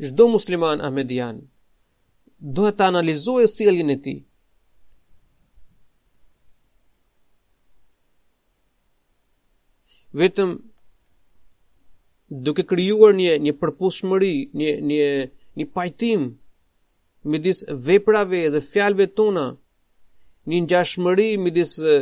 [0.00, 1.40] çdo musliman ahmedian
[2.56, 4.18] duhet të analizojë sjelljen e tij
[10.22, 10.50] vetëm
[12.46, 15.08] duke krijuar një një përputhshmëri, një një
[15.58, 16.22] një pajtim
[17.32, 17.58] midis
[17.88, 19.46] veprave dhe fjalëve tona,
[20.48, 21.94] një ngjashmëri midis ë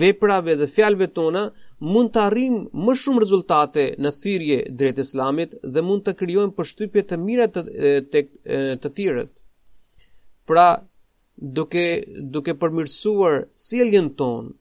[0.00, 1.42] veprave dhe fjalëve tona,
[1.82, 7.02] mund të arrim më shumë rezultate në thirje drejt islamit dhe mund të kryojmë përshtypje
[7.10, 8.22] të mirat të, të,
[8.82, 9.30] të tjiret.
[10.46, 10.66] Pra,
[11.58, 11.84] duke,
[12.36, 14.54] duke përmirësuar sieljen tonë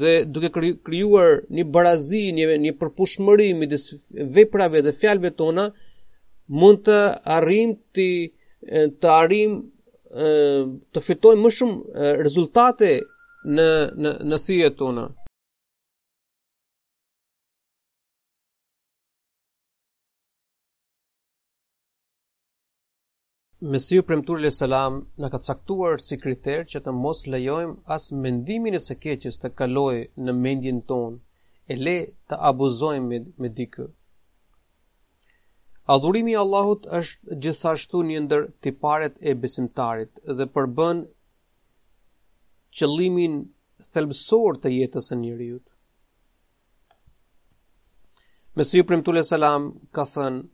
[0.00, 0.52] dhe duke
[0.86, 3.50] krijuar një barazi, një një përputhshmëri
[4.38, 5.64] veprave dhe fjalëve tona,
[6.60, 6.98] mund të
[7.38, 8.08] arrijmë të
[9.02, 9.50] të
[10.90, 12.88] të fitojmë më shumë rezultate
[13.58, 13.66] në
[14.04, 15.08] në në thjet tona.
[23.62, 28.78] Mesiu Premtur Salam në ka caktuar si kriter që të mos lejojmë as mendimin e
[28.80, 31.18] së keqes të kaloj në mendjen tonë,
[31.68, 31.94] e le
[32.32, 33.86] të abuzojmë me, me dikë.
[35.96, 41.04] Adhurimi Allahut është gjithashtu një ndër tiparet e besimtarit dhe përbën
[42.78, 43.36] qëllimin
[43.92, 45.66] thelbësor të jetës e njëriut.
[48.56, 50.46] Mesiu Premtur Salam ka thënë,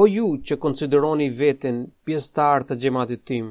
[0.00, 3.50] O ju që konsideroni veten pjestar të gjematit tim,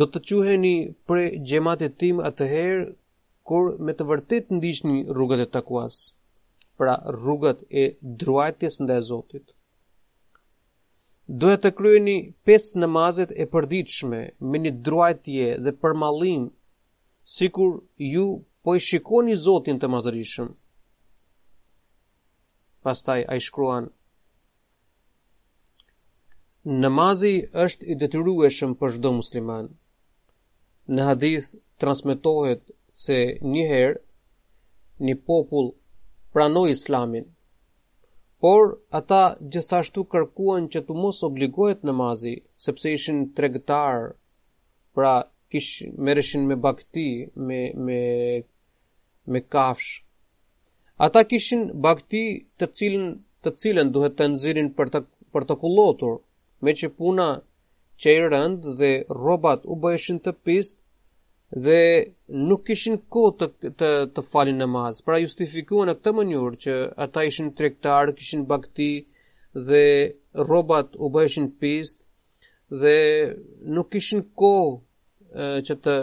[0.00, 0.74] do të quheni
[1.08, 2.84] për gjematit tim atëherë
[3.50, 5.94] kur me të vërtit ndishni rrugët e takuas,
[6.78, 7.84] pra rrugët e
[8.20, 9.44] druajtjes nda e Zotit.
[11.42, 12.16] Duhet të kryeni
[12.46, 14.20] pes në mazet e përdiqme
[14.52, 16.46] me një druajtje dhe përmalim,
[17.34, 17.72] si kur
[18.14, 18.26] ju
[18.62, 20.48] po i shikoni Zotin të madrishëm.
[22.86, 23.90] Pastaj a i shkruan,
[26.66, 27.30] Namazi
[27.62, 29.66] është i detyrueshëm për çdo musliman.
[30.98, 31.48] Në hadith
[31.82, 32.70] transmetohet
[33.04, 33.18] se
[33.54, 33.98] një herë
[35.08, 35.68] një popull
[36.32, 37.26] pranoi Islamin,
[38.40, 38.64] por
[39.00, 42.32] ata gjithashtu kërkuan që të mos obligohet namazi,
[42.68, 44.08] sepse ishin tregtar,
[44.94, 45.14] pra
[45.50, 47.06] kish merreshin me bakti,
[47.46, 48.00] me me
[49.32, 49.92] me kafsh.
[51.04, 52.24] Ata kishin bakti
[52.58, 53.08] të cilën
[53.42, 55.04] të cilën duhet të nxirin për të
[55.34, 56.22] për të kullotur,
[56.64, 57.26] me që puna
[58.02, 58.90] që i rënd dhe
[59.26, 60.76] robat u bëheshin të pist
[61.66, 61.80] dhe
[62.50, 63.46] nuk kishin kohë të
[63.80, 64.98] të, të falin namaz.
[65.06, 68.90] Pra justifikuan në këtë mënyrë që ata ishin trektarë, kishin bakti
[69.68, 69.84] dhe
[70.50, 72.00] robat u bëheshin pist
[72.84, 72.96] dhe
[73.78, 75.96] nuk kishin kohë që të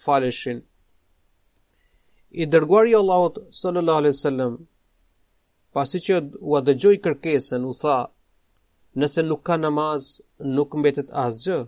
[0.00, 0.62] faleshin.
[2.40, 4.54] I dërguar i Allahot sallallahu alai sallam,
[5.76, 6.18] pasi që
[6.52, 7.96] u adëgjoj kërkesën, u tha,
[8.94, 10.04] nëse nuk ka namaz,
[10.56, 11.58] nuk mbetet asgjë.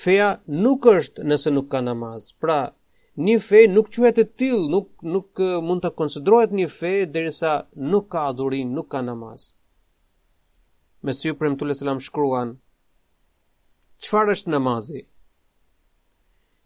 [0.00, 0.28] Feja
[0.62, 2.22] nuk është nëse nuk ka namaz.
[2.42, 2.60] Pra,
[3.16, 5.34] një fe nuk quhet e till, nuk nuk
[5.66, 7.52] mund të konsiderohet një fe derisa
[7.90, 9.52] nuk ka adhurim, nuk ka namaz.
[11.04, 12.56] Me si ju për më selam shkruan,
[14.02, 15.02] qëfar është namazi?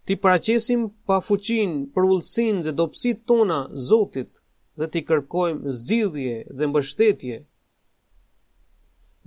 [0.08, 4.30] Ti paracesim pa fuqin, për ullësin dhe dopsit tona zotit
[4.78, 7.36] dhe ti kërkojmë zidhje dhe mbështetje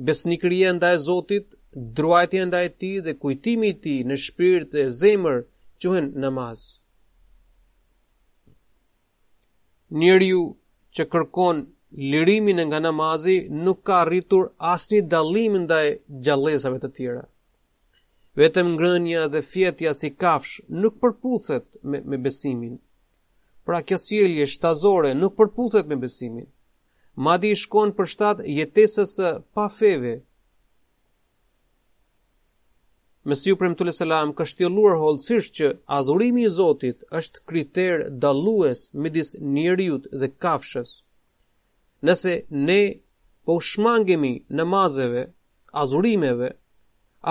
[0.08, 5.38] besnikëria ndaj Zotit, druajtja ndaj Tij dhe kujtimi i ti Tij në shpirt e zemër
[5.82, 6.62] quhen namaz.
[9.98, 10.42] Njeriu
[10.98, 11.58] që kërkon
[12.12, 15.88] lirimin nga namazi nuk ka arritur asnjë dallim ndaj
[16.24, 17.26] gjallësave të tjera.
[18.38, 22.76] Vetëm ngrënia dhe fjetja si kafsh nuk përputhet me, me besimin.
[23.66, 26.48] Pra kjo sjellje shtazore nuk përputhet me besimin
[27.16, 29.12] madi i shkon për shtat jetesës
[29.54, 30.14] pa feve.
[33.30, 40.04] Mesiu për selam ka shtjelluar holësisht që adhurimi i Zotit është kriter dallues midis njeriut
[40.20, 40.90] dhe kafshës.
[42.06, 42.34] Nëse
[42.68, 42.82] ne
[43.46, 45.24] po shmangemi namazeve,
[45.82, 46.50] adhurimeve,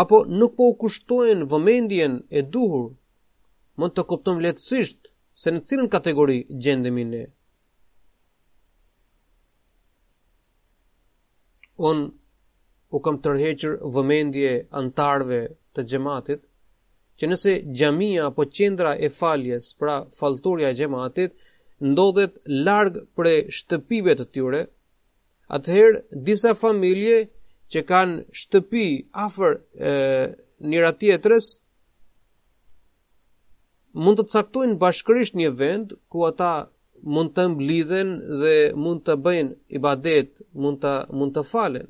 [0.01, 2.87] apo nuk po kushtojnë vëmendjen e duhur,
[3.79, 7.25] mund të kuptojmë letësisht se në cilën kategori gjendemi ne.
[11.77, 12.11] un
[12.91, 15.39] u kam tërhequr vëmendje antarve
[15.75, 16.41] të xhamatit
[17.19, 21.31] që nëse xhamia apo qendra e faljes, pra fallturia e xhamatit
[21.91, 22.33] ndodhet
[22.67, 24.63] larg prej shtëpive të tyre,
[25.57, 27.19] atëherë disa familje
[27.73, 28.87] që kanë shtëpi
[29.27, 29.53] afër
[30.69, 31.47] njëra tjetrës
[34.03, 36.53] mund të caktojnë bashkërisht një vend ku ata
[37.11, 41.89] mund të mblidhen dhe mund të bëjnë ibadet, mund të mund të falen.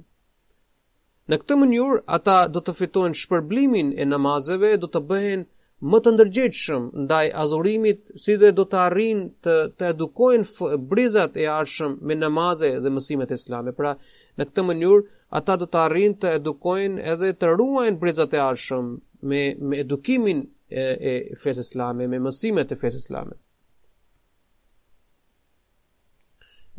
[1.30, 5.44] Në këtë mënyrë ata do të fitojnë shpërblimin e namazeve, do të bëhen
[5.92, 11.46] më të ndërgjegjshëm ndaj adhurimit, si dhe do të arrijnë të të edukojnë brizat e
[11.54, 13.72] arshëm me namaze dhe mësimet islame.
[13.78, 13.92] Pra,
[14.38, 15.04] në këtë mënyrë
[15.38, 18.92] ata do të arrijnë të edukojnë edhe të ruajnë brizat e arshëm
[19.30, 23.38] me me edukimin e, e fesë islame, me mësimet e fesë islame.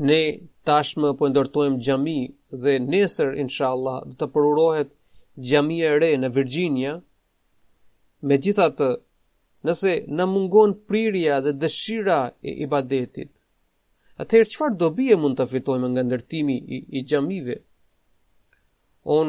[0.02, 2.18] ne tashmë po ndërtojmë xhami
[2.64, 4.90] dhe nesër inshallah do të përurohet
[5.50, 6.94] xhami e re në Virginia.
[8.30, 8.90] Megjithatë,
[9.66, 13.32] nëse na në mungon prirja dhe dëshira e ibadetit,
[14.22, 17.56] atëherë çfarë do bie mund të fitojmë nga ndërtimi i, i xhamive?
[19.18, 19.28] Un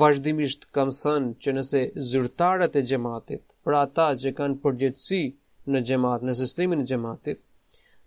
[0.00, 1.80] vazhdimisht kam thënë që nëse
[2.10, 5.22] zyrtarët e xhamatit, pra ata që kanë përgjegjësi
[5.70, 7.38] në xhamat, në sistemin e xhamatit,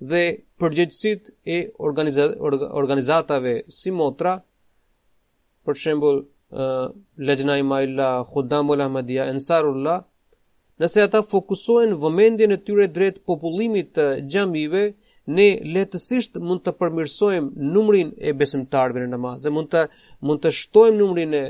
[0.08, 0.22] dhe
[0.60, 1.58] përgjegjësit e
[2.74, 4.34] organizatave si motra,
[5.66, 6.22] për shembul,
[7.30, 10.02] Lejna maila Khuddamul Ahmadia, Ensarullah,
[10.80, 14.84] nëse ata fokusohen vëmendjen e tyre drejt popullimit të gjamive,
[15.36, 19.84] ne lehtësisht mund të përmirësojmë numrin e besimtarëve në namaz, mund të
[20.26, 21.44] mund të shtojmë numrin e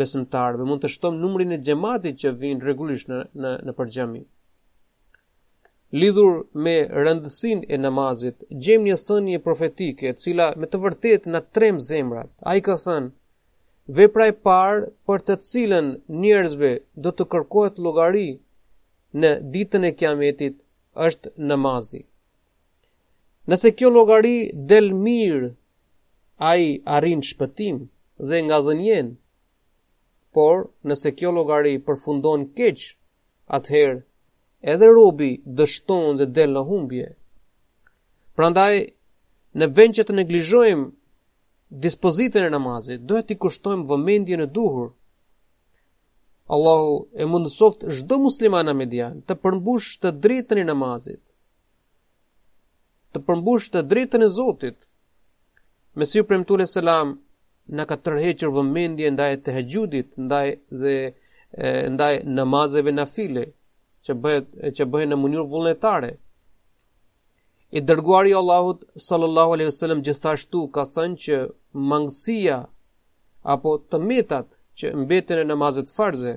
[0.00, 3.92] besimtarëve, mund të shtojmë numrin e xhamatit që vijnë rregullisht në në në për
[6.00, 6.34] lidhur
[6.64, 6.76] me
[7.06, 12.56] rëndësin e namazit, gjem një sënje profetike, cila me të vërtet në trem zemrat, a
[12.58, 13.12] i ka thënë,
[13.98, 15.90] vepra e parë për të cilën
[16.22, 16.70] njerëzve
[17.04, 18.28] do të kërkohet logari
[19.24, 20.54] në ditën e kiametit
[21.08, 22.00] është namazi.
[23.50, 24.36] Nëse kjo logari
[24.70, 25.50] del mirë,
[26.50, 27.76] a i arin shpëtim
[28.28, 29.08] dhe nga dhenjen,
[30.34, 30.56] por
[30.88, 32.88] nëse kjo logari përfundon keqë,
[33.56, 33.98] atëherë
[34.62, 37.06] edhe robi dështon dhe del në humbje.
[38.38, 38.76] Prandaj,
[39.58, 40.88] në vend që të neglizhojmë
[41.84, 44.88] dispozitën e namazit, duhet t'i kushtojmë vëmendje e duhur.
[46.56, 51.20] Allahu e mundësoft çdo musliman në Median të përmbush të drejtën e namazit,
[53.12, 54.78] të përmbush të drejtën e Zotit.
[55.96, 57.18] Me si premtu selam
[57.76, 60.48] në ka tërheqër vëmendje ndaj të hegjudit, ndaj
[60.82, 60.96] dhe
[61.94, 63.46] ndaj namazeve në file
[64.06, 64.46] që bëhet
[64.76, 66.10] që bëhen në mënyrë vullnetare.
[67.76, 71.36] I dërguari i Allahut sallallahu alaihi wasallam gjithashtu ka thënë që
[71.90, 72.56] mangësia
[73.54, 74.48] apo të metat
[74.78, 76.32] që mbeten në namazet farze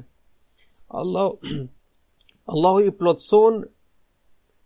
[0.99, 1.55] Allah
[2.53, 3.59] Allahu i plotson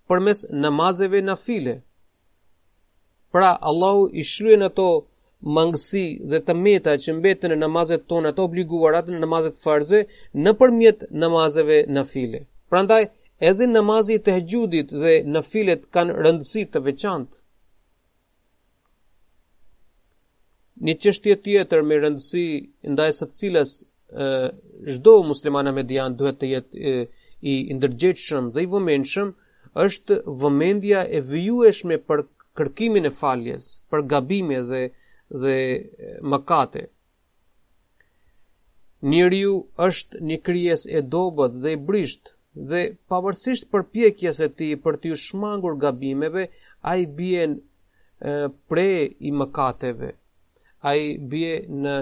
[0.09, 1.77] përmes namazeve nafile.
[3.33, 4.89] Pra Allahu i shlyen ato
[5.57, 10.03] mangësi dhe të meta që mbeten në namazet tona të obliguarat në namazet farze
[10.43, 12.41] në përmjet namazeve në file.
[12.69, 13.05] Prandaj,
[13.49, 17.37] edhe namazi të hëgjudit dhe në filet kanë rëndësi të veçantë.
[20.87, 22.45] Një qështje tjetër me rëndësi
[22.93, 23.71] ndaj së cilës
[24.95, 26.93] zhdo muslimana me duhet të jetë
[27.53, 29.33] i ndërgjeqëshëm dhe i vëmenëshëm,
[29.85, 32.23] është vëmendja e vijueshme për
[32.59, 34.83] kërkimin e faljes, për gabime dhe,
[35.41, 35.57] dhe
[36.31, 36.83] mëkate.
[39.09, 39.53] Njëriu
[39.89, 42.33] është një kryes e dobet dhe e brishtë,
[42.67, 42.79] dhe
[43.11, 46.45] pavërsisht për piekjes e ti për t'ju shmangur gabimeve
[46.91, 48.33] a i bie në
[48.71, 48.87] pre
[49.27, 50.09] i mëkateve
[50.89, 51.53] a i bie
[51.83, 51.93] në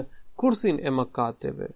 [0.42, 1.68] kursin e mëkateve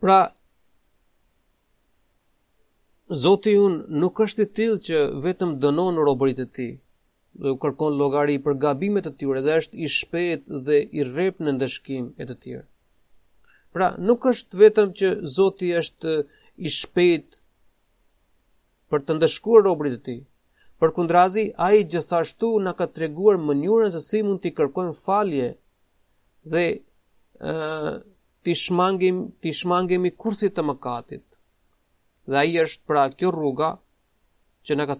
[0.00, 0.20] pra
[3.26, 6.70] zoti unë nuk është i tilë që vetëm dënonë robërit e ti
[7.42, 11.40] dhe u kërkon llogari për gabimet e tyre dhe është i shpejtë dhe i rrep
[11.42, 12.66] në ndeshkim e të tjerë.
[13.74, 16.12] Pra, nuk është vetëm që Zoti është
[16.56, 17.38] i shpejt
[18.92, 20.16] për të ndëshkuar robrit e ti.
[20.80, 24.98] Për kundrazi, a i gjithashtu në ka të reguar mënyurën se si mund t'i kërkojmë
[25.02, 25.48] falje
[26.54, 26.66] dhe
[28.62, 31.24] shmangim, t'i shmangim i kursit të mëkatit.
[32.30, 33.74] Dhe a i është pra kjo rruga
[34.66, 34.96] që na ka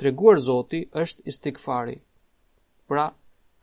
[0.00, 1.96] treguar Zoti është istikfari.
[2.90, 3.06] Pra,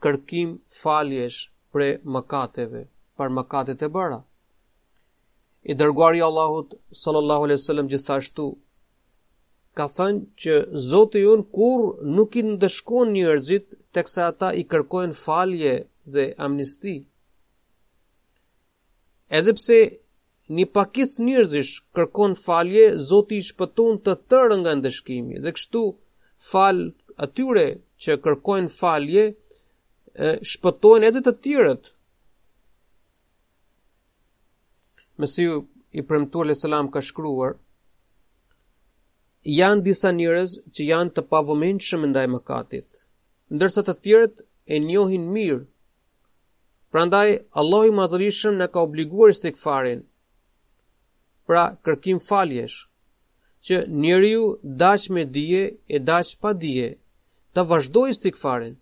[0.02, 1.44] kërkim faljesh
[1.74, 2.82] për mëkateve,
[3.16, 4.18] për mëkatet e bëra.
[5.70, 6.72] I dërguari i Allahut
[7.02, 8.46] sallallahu alaihi wasallam gjithashtu
[9.78, 10.56] ka thënë që
[10.90, 11.86] Zoti i Unë kurr
[12.16, 15.76] nuk i ndeshkon njerëzit teksa ata i kërkojnë falje
[16.16, 16.96] dhe amnisti.
[19.38, 19.78] Edhe pse
[20.52, 25.36] Një pakis njërzish kërkon falje, zoti i shpëton të tërë nga ndëshkimi.
[25.44, 25.82] Dhe kështu
[26.50, 26.82] fal
[27.26, 27.64] atyre
[28.02, 29.24] që kërkojnë falje,
[30.52, 31.88] shpëtojnë edhe të tjërët.
[35.24, 35.56] Mësiu
[36.00, 37.56] i përmëtur le selam ka shkruar,
[39.60, 41.80] janë disa njërez që janë të pavomen
[42.12, 42.88] ndaj mëkatit,
[43.56, 44.44] ndërsa të tjërët
[44.74, 45.62] e njohin mirë.
[46.92, 47.28] Prandaj,
[47.60, 50.04] Allah i madhërishëm në ka obliguar të stikfarinë,
[51.50, 52.74] pra kërkim faljesh,
[53.66, 54.42] që njeriu
[54.82, 56.90] dash me dije e dash pa dije,
[57.54, 58.74] të vazhdoj së të këfarin.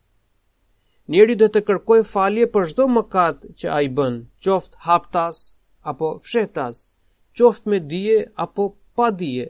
[1.15, 5.41] Njeri dhe të kërkoj falje për shdo mëkat që a i bën, qoft haptas
[5.93, 6.77] apo fshetas,
[7.37, 9.47] qoft me dije apo pa dije,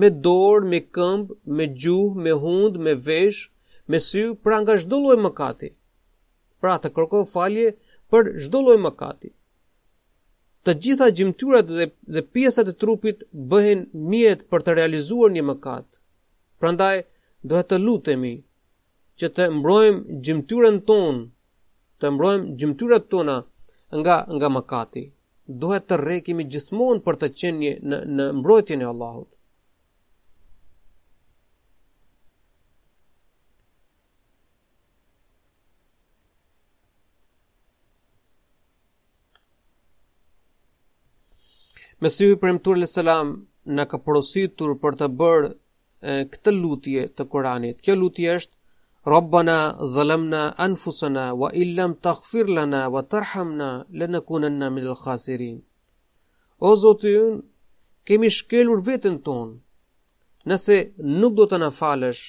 [0.00, 3.42] me dorë, me këmbë, me gjuhë, me hundë, me vesh,
[3.90, 5.70] me sy, pra nga shdo loj mëkati.
[6.60, 7.74] Pra të kërkoj falje
[8.10, 9.34] për shdo loj mëkati
[10.66, 12.22] të gjitha gjymtyrat dhe dhe
[12.70, 13.18] e trupit
[13.50, 15.86] bëhen mjet për të realizuar një mëkat.
[16.60, 16.96] Prandaj
[17.50, 18.32] duhet të lutemi
[19.20, 21.20] që të mbrojmë gjymtyrën tonë,
[22.00, 23.36] të mbrojmë gjymtyrat tona
[24.00, 25.04] nga nga mëkati.
[25.62, 29.30] Duhet të rrekemi gjithmonë për të qenë në në mbrojtjen e Allahut.
[42.00, 43.28] Me si hu premtur le selam
[43.78, 47.78] në ka porositur për të bërë këtë lutje të Kuranit.
[47.84, 49.56] Kjo lutje është Rabbana
[49.94, 53.68] dhalamna anfusana wa illam taghfir lana wa tarhamna
[53.98, 55.58] lanakunanna min al-khasirin.
[56.68, 57.38] O Zoti ynë,
[58.08, 59.54] kemi shkelur veten tonë.
[60.50, 60.76] Nëse
[61.20, 62.22] nuk do të na falësh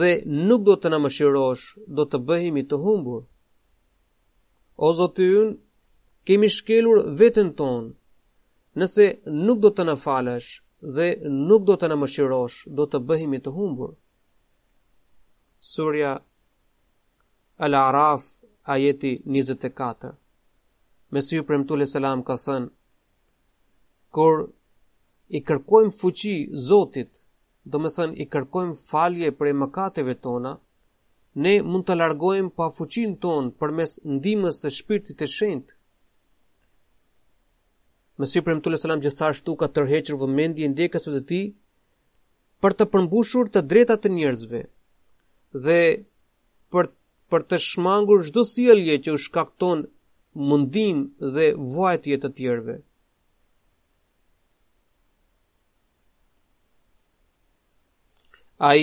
[0.00, 0.10] dhe
[0.48, 1.64] nuk do të na mëshirosh,
[1.96, 3.22] do të bëhemi të humbur.
[4.86, 5.54] O Zoti ynë,
[6.28, 7.90] kemi shkelur veten tonë
[8.80, 9.04] Nëse
[9.46, 10.46] nuk do të në falësh
[10.98, 11.06] dhe
[11.48, 13.90] nuk do të në mëshirosh, do të bëhimi të humbur.
[15.70, 16.12] Surja
[17.66, 18.24] Al-Araf,
[18.76, 20.14] ajeti 24.
[21.16, 22.70] Mesiu Premtu Le Selam ka thënë,
[24.16, 24.40] kur
[25.38, 26.34] i kërkojmë fuqi
[26.68, 27.20] Zotit,
[27.72, 30.54] do me thënë i kërkojmë falje për e mëkateve tona,
[31.44, 35.72] ne mund të largojmë pa fuqin tonë për mes ndimës e shpirtit e shenjtë,
[38.22, 41.42] Më siprim Tule gjithashtu ka tërhequr vëmendjen e dekës tij
[42.62, 44.60] për të përmbushur të dreta të njerëzve
[45.64, 45.78] dhe
[46.72, 46.84] për
[47.30, 49.78] për të shmangur çdo sjellje që u shkakton
[50.48, 50.98] mundim
[51.34, 52.76] dhe vojtie të të tjerëve.
[58.70, 58.82] Ai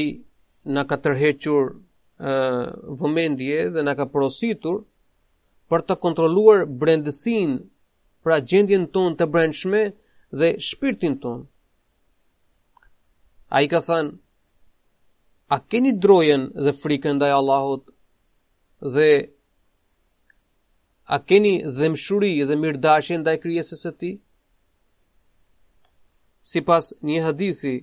[0.75, 1.63] na ka tërhequr
[2.99, 4.75] vëmendje dhe na ka prositur
[5.71, 7.51] për të kontrolluar brendësin
[8.23, 9.81] pra gjendjen ton të brendshme
[10.41, 11.39] dhe shpirtin ton.
[13.49, 14.13] A i ka thënë,
[15.55, 17.83] a keni drojen dhe frikën ndaj Allahut
[18.95, 19.09] dhe
[21.17, 24.15] a keni dhemshuri dhe mirdashje ndaj krijesës së tij?
[26.49, 27.73] Sipas një hadithi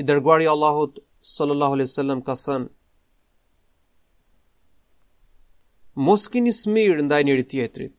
[0.00, 0.94] i dërguari Allahut
[1.34, 2.68] sallallahu alaihi wasallam ka thënë
[5.94, 7.98] Mos kini smir ndaj njëri tjetrit.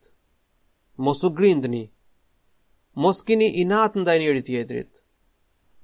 [1.03, 1.91] Mos u grindni.
[3.01, 4.91] Mos kini inat ndaj njëri tjetrit.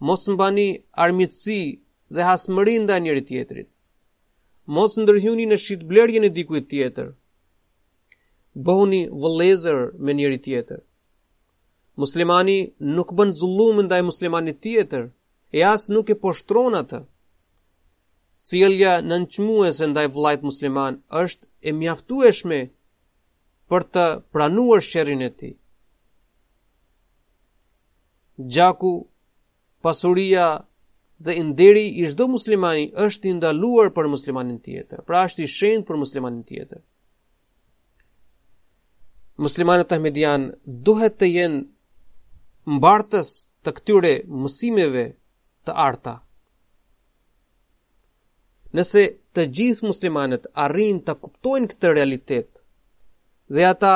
[0.07, 0.67] Mos mbani
[1.05, 1.59] armiqësi
[2.15, 3.69] dhe hasmëri ndaj njëri tjetrit.
[4.73, 7.07] Mos ndërhyuni në shitblerjen e dikujt tjetër.
[8.63, 10.79] Bëhuni vëlezër me njëri tjetër.
[11.99, 12.59] Muslimani
[12.95, 15.03] nuk bën zullum ndaj muslimanit tjetër,
[15.51, 16.99] e as nuk e poshtron atë.
[18.45, 20.93] Sjellja nënçmuese ndaj vëllait musliman
[21.23, 22.59] është e mjaftueshme
[23.71, 24.03] për të
[24.33, 25.49] pranuar shërin e ti.
[28.53, 28.91] Gjaku,
[29.81, 30.47] pasuria
[31.25, 35.87] dhe nderi i shdo muslimani është i ndaluar për muslimanin tjetër, pra është i shenë
[35.87, 36.81] për muslimanin tjetër.
[39.43, 40.47] Muslimanët Ahmedian
[40.85, 41.61] duhet të jenë
[42.77, 43.27] mbartës
[43.65, 45.05] të këtyre mësimeve
[45.65, 46.13] të arta
[48.75, 49.01] nëse
[49.35, 52.47] të gjithë muslimanët arrin të kuptojnë këtë realitet,
[53.53, 53.95] dhe ata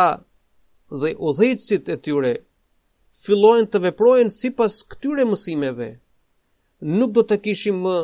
[1.02, 2.32] dhe odhejtësit e tyre
[3.24, 5.90] fillojnë të veprojnë si pas këtyre mësimeve,
[6.98, 7.96] nuk do të kishim më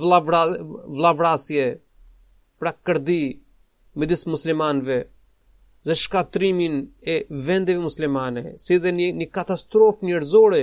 [0.00, 0.64] vllavrasje
[0.98, 1.66] vlavrasje
[2.58, 3.22] pra kërdi
[3.96, 4.96] me disë muslimanëve
[5.86, 7.16] dhe shkatrimin e
[7.48, 10.62] vendeve muslimane, si dhe një, një katastrofë njërzore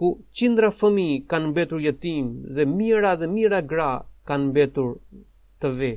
[0.00, 3.92] ku qindra fëmi kanë mbetur jetim dhe mira dhe mira gra
[4.28, 4.88] kanë mbetur
[5.62, 5.90] të ve.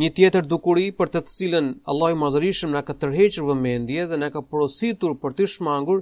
[0.00, 4.18] Një tjetër dukuri për të të cilën Allah i mazërishëm në ka tërheqër vëmendje dhe
[4.20, 5.98] në ka porositur për të shmangur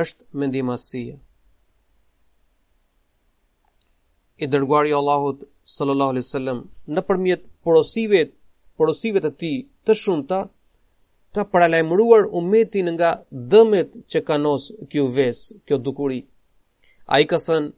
[0.00, 1.14] është mendimasia.
[4.42, 6.64] I dërguari Allahut sallallahu alaihi wasallam
[6.94, 8.22] në përmjet porosive
[8.78, 9.56] porosive të tij
[9.86, 10.38] të shumta
[11.36, 13.10] ka paralajmëruar umetin nga
[13.52, 16.20] dëmet që kanos kjo ves, kjo dukuri.
[17.06, 17.72] A i ka thënë,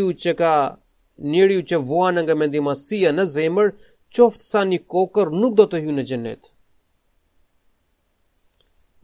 [0.00, 0.52] u që ka,
[1.18, 3.68] u që vuan nga mendimasia në zemër,
[4.16, 6.48] qoftë sa një kokër nuk do të hy në gjenet.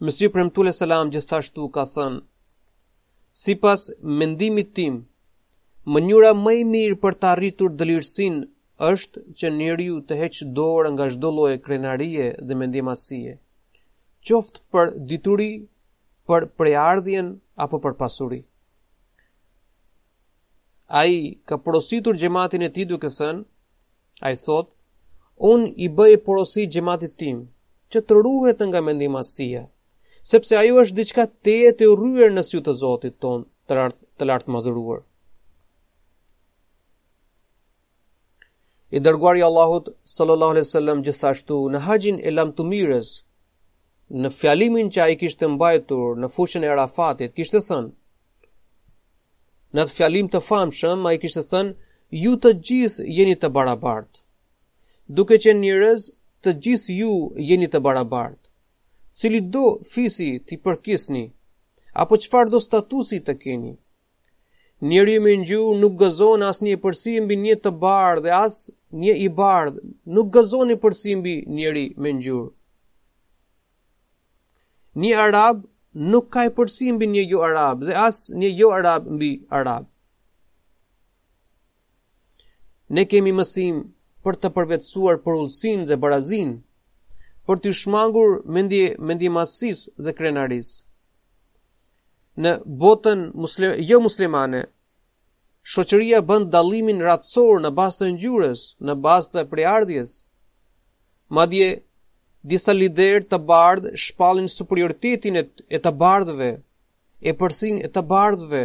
[0.01, 2.23] Mësiu Premtule Selam gjithashtu ka thënë,
[3.41, 4.97] si pas mendimit tim,
[5.93, 8.41] mënyra më i mirë për të arritur dëlirësin
[8.93, 9.53] është që
[9.97, 13.37] u të heqë dorë nga shdolloj e krenarie dhe mendimasie,
[14.27, 15.51] qoftë për dituri,
[16.27, 18.50] për prejardhjen apo për pasurit
[20.91, 23.45] a i ka porositur gjematin e ti duke thënë,
[24.27, 24.69] a i thot,
[25.53, 27.39] unë i bëjë porosit gjematit tim,
[27.93, 29.23] që të rruhet nga mendima
[30.31, 33.73] sepse a ju është diçka te e të rruhet në sju të zotit ton të
[33.79, 35.01] lartë, të madhëruar më dhuruar.
[38.91, 42.51] I dërguari Allahut sallallahu alaihi wasallam gjithashtu në Haxhin e Lam
[44.23, 47.91] në fjalimin që ai kishte mbajtur në fushën e Arafatit kishte thënë
[49.79, 51.75] në të fjalim të famshëm, a i kishtë thënë,
[52.23, 54.21] ju të gjithë jeni të barabartë.
[55.19, 56.09] Duke që njërez,
[56.43, 57.13] të gjithë ju
[57.51, 58.49] jeni të barabartë.
[59.19, 59.63] Cili do
[59.93, 61.25] fisi t'i përkisni,
[62.03, 63.73] apo çfarë do statusi të keni?
[64.89, 68.57] Njëri me një gjuhë nuk gëzon as një përsi mbi një të bardhë dhe as
[69.03, 69.81] një i bardhë,
[70.15, 72.51] nuk gëzon një përsi mbi njëri me një gjuhë.
[75.03, 79.03] Një arab nuk ka e përsi mbi një jo arab dhe as një jo arab
[79.15, 79.85] mbi arab.
[82.95, 83.77] Ne kemi mësim
[84.25, 85.35] për të përvetsuar për
[85.89, 86.51] dhe barazin,
[87.47, 90.69] për të shmangur mendje, mendje masis dhe krenaris.
[92.39, 94.63] Në botën musle, jo muslimane,
[95.61, 100.11] Shoqëria bën dallimin racor në bazë të ngjyrës, në bazë të preardhjes.
[101.37, 101.69] Madje
[102.45, 106.51] disa lider të bardh shpallin superioritetin e të bardhëve,
[107.29, 108.63] e përsin e të bardhëve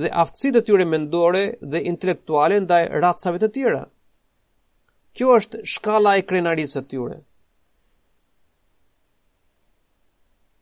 [0.00, 1.40] dhe aftësitë e tyre mendore
[1.72, 3.82] dhe intelektuale ndaj racave të tjera.
[5.14, 7.16] Kjo është shkalla e krenarisë të tyre.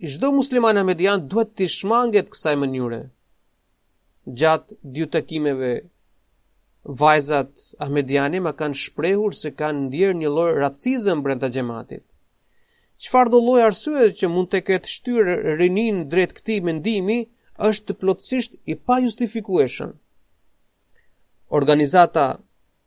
[0.08, 3.02] Çdo musliman median duhet të shmanget kësaj mënyre.
[4.38, 5.72] Gjatë dy takimeve
[7.00, 7.50] vajzat
[7.84, 12.04] ahmediane më kanë shprehur se kanë ndier një lloj racizëm brenda xhamatit.
[13.02, 17.16] Çfarë do lloj arsye që mund të ketë shtyrë rinin drejt këti mendimi,
[17.68, 19.92] është të plotësisht i pa justifikueshën.
[21.58, 22.24] Organizata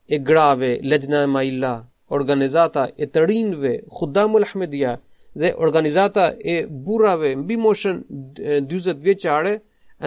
[0.07, 1.74] e grave Lejna e Maila,
[2.18, 4.91] organizata e të rinve Khudam el Ahmedia
[5.39, 6.55] dhe organizata e
[6.86, 7.95] burrave mbi moshën
[8.39, 9.53] 40 vjeçare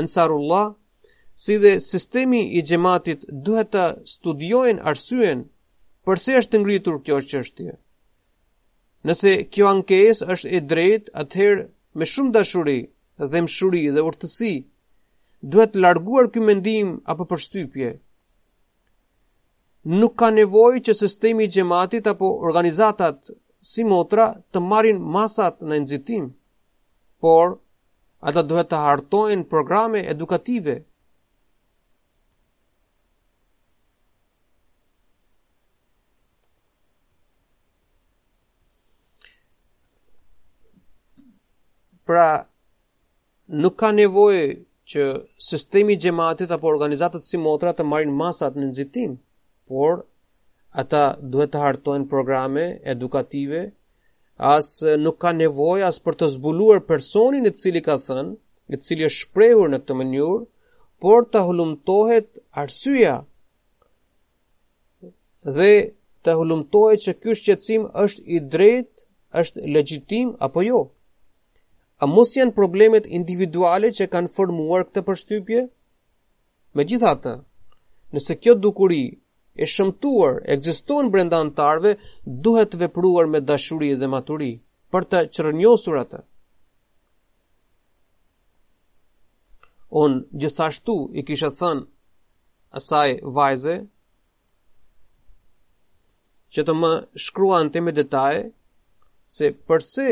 [0.00, 0.66] Ansarullah,
[1.42, 3.84] si dhe sistemi i xhamatit duhet të
[4.14, 5.38] studiojnë arsyen
[6.04, 7.70] pse është ngritur kjo çështje.
[7.74, 7.83] Që
[9.08, 11.64] Nëse kjo ankes është e drejt, atëherë
[12.00, 12.76] me shumë dashuri
[13.32, 14.52] dhe mshuri dhe urtësi,
[15.54, 17.90] duhet larguar kjo mendim apo përshtypje.
[19.98, 23.30] Nuk ka nevoj që sistemi gjematit apo organizatat
[23.74, 26.24] si motra të marin masat në nëzitim,
[27.24, 27.54] por
[28.30, 30.78] ata duhet të hartojnë programe edukative,
[42.08, 42.26] pra
[43.64, 44.44] nuk ka nevojë
[44.94, 45.02] që
[45.48, 49.14] sistemi gjematit xhamatit apo organizatat si motra të marrin masat në nxitim,
[49.68, 49.94] por
[50.82, 51.02] ata
[51.32, 53.62] duhet të hartojnë programe edukative,
[54.36, 54.68] as
[55.04, 58.32] nuk ka nevojë as për të zbuluar personin i cili ka thënë,
[58.72, 60.40] i cili është shprehur në këtë mënyrë,
[61.02, 62.28] por të hulumtohet
[62.64, 63.16] arsyeja.
[65.56, 65.72] Dhe
[66.24, 68.92] të hulumtohet që ky shqecim është i drejtë,
[69.40, 70.82] është legjitim apo jo.
[72.04, 75.60] A mos janë problemet individuale që kanë formuar këtë përshtypje?
[76.76, 77.32] Me gjitha të,
[78.16, 78.98] nëse kjo dukuri
[79.64, 81.94] e shëmtuar e gjistohen brenda antarve,
[82.48, 84.50] duhet të vepruar me dashuri dhe maturi
[84.92, 86.20] për të qërënjosur atë.
[90.04, 91.86] On gjithashtu i kisha thënë
[92.82, 93.78] asaj vajze
[96.54, 96.92] që të më
[97.28, 98.44] shkruan të me detaje
[99.38, 100.10] se përse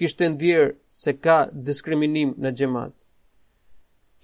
[0.00, 0.72] kishtë ndjerë
[1.02, 1.36] se ka
[1.68, 2.92] diskriminim në gjemat.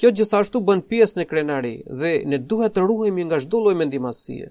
[0.00, 4.46] Kjo gjithashtu bën pjesë në krenari dhe ne duhet të ruhemi nga çdo lloj mendimasie.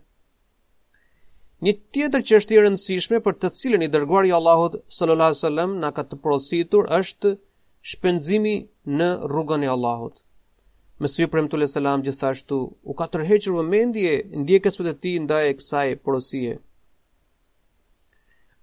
[1.65, 5.39] Një tjetër që është i rëndësishme për të cilën i dërguari i Allahut sallallahu alajhi
[5.41, 7.33] wasallam na ka të porositur është
[7.91, 8.55] shpenzimi
[9.01, 10.15] në rrugën e Allahut.
[11.01, 11.71] Mesiu premtul e
[12.07, 12.57] gjithashtu
[12.89, 14.13] u ka tërhequr vëmendje
[14.43, 16.53] ndjekësve të tij ndaj kësaj porosie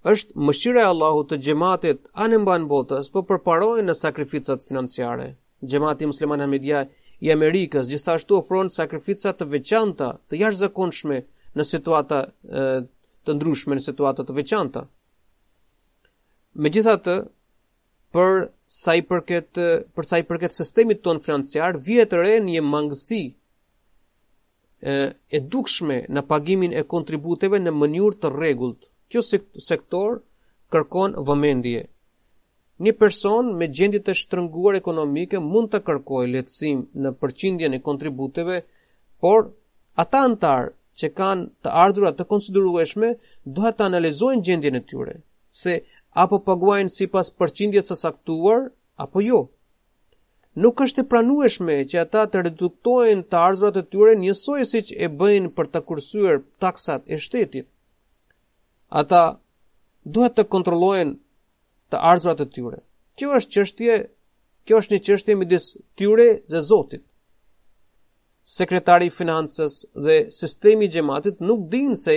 [0.06, 5.24] është mëshira e Allahut të xhamatit anë mban botës, po përparohen në sakrificat financiare.
[5.70, 6.84] Xhamati musliman Hamidia
[7.26, 11.18] i Amerikës gjithashtu ofron sakrifica të veçanta, të jashtëzakonshme
[11.58, 12.86] në situata e,
[13.24, 14.84] të ndryshme në situata të veçanta.
[16.66, 17.16] Megjithatë,
[18.14, 18.46] për
[18.78, 19.58] sa i përket
[19.96, 23.20] për sa i përket sistemit ton financiar, vjet re një mangësi
[24.80, 29.22] e dukshme në pagimin e kontributeve në mënyrë të rregullt kjo
[29.66, 30.20] sektor
[30.72, 31.82] kërkon vëmendje.
[32.84, 38.60] Një person me gjendje të shtrënguar ekonomike mund të kërkoj lehtësim në përqindjen e kontributeve,
[39.24, 39.48] por
[40.04, 40.68] ata antar
[41.00, 43.10] që kanë të ardhurat të konsiderueshme
[43.58, 45.14] duhet të analizojnë gjendjen e tyre,
[45.62, 45.74] se
[46.24, 48.68] apo paguajnë sipas përqindjes së saktuar
[49.06, 49.40] apo jo.
[50.62, 55.10] Nuk është e pranueshme që ata të reduktojnë të ardhurat e tyre njësoj siç e
[55.20, 57.66] bëjnë për të kursyer taksat e shtetit
[58.90, 59.38] ata
[60.12, 61.14] duhet të kontrollojnë
[61.92, 62.78] të ardhurat e tyre.
[63.18, 63.96] Kjo është çështje,
[64.68, 65.66] kjo është një çështje midis
[65.98, 67.04] tyre dhe Zotit.
[68.48, 72.16] Sekretari i financës dhe sistemi i xhamatit nuk dinë se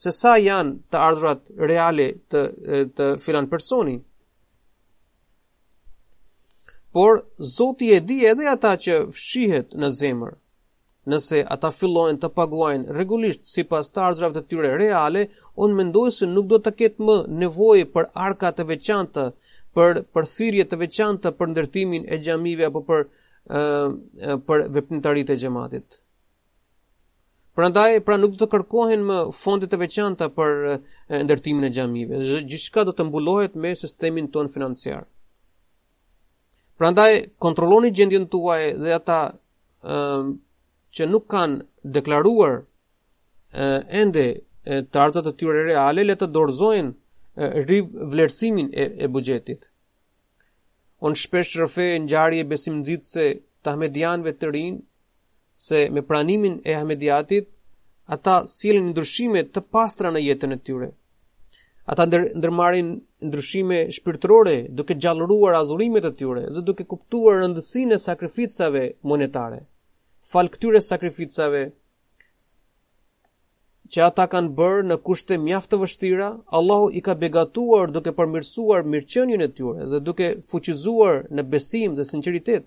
[0.00, 1.40] se sa janë të ardhurat
[1.70, 2.40] reale të
[2.98, 3.98] të filan personi.
[6.92, 7.20] Por
[7.54, 10.32] Zoti e di edhe ata që fshihet në zemër.
[11.10, 15.24] Nëse ata fillojnë të paguajnë rregullisht si pas të ardhrave të tyre reale,
[15.64, 19.24] unë mendoj se nuk do të ketë më nevojë për arka të veçanta,
[19.74, 23.02] për përthirje të veçanta për ndërtimin e xhamive apo për
[23.50, 25.98] ë për veprimtaritë e xhamatit.
[27.58, 30.78] Prandaj, pra nuk do të kërkohen më fonde të veçanta për
[31.26, 32.22] ndërtimin e xhamive.
[32.48, 35.02] Gjithçka do të mbulohet me sistemin ton financiar.
[36.78, 37.10] Prandaj,
[37.44, 39.20] kontrolloni gjendjen tuaj dhe ata
[39.96, 39.98] ë
[40.96, 44.24] që nuk kanë deklaruar uh, ende
[44.62, 47.74] të ardhët të tyre reale le të dorzojnë uh,
[48.14, 49.64] vlerësimin e, e bugjetit.
[51.02, 53.26] Onë shpesh rëfe në e besim se
[53.62, 54.78] të Ahmedianve të rinë,
[55.62, 57.48] se me pranimin e Ahmediatit,
[58.14, 60.88] ata sielin ndryshime të pastra në jetën e tyre.
[61.90, 62.92] Ata ndërmarin
[63.26, 69.60] ndryshime shpirtërore duke gjallëruar adhurimet e tyre dhe duke kuptuar rëndësinë e sakrificave monetare
[70.30, 71.62] fal këtyre sakrificave
[73.94, 78.86] që ata kanë bërë në kushte mjaft të vështira, Allahu i ka begatuar duke përmirësuar
[78.92, 82.64] mirëqenjën e tyre dhe duke fuqizuar në besim dhe sinqeritet.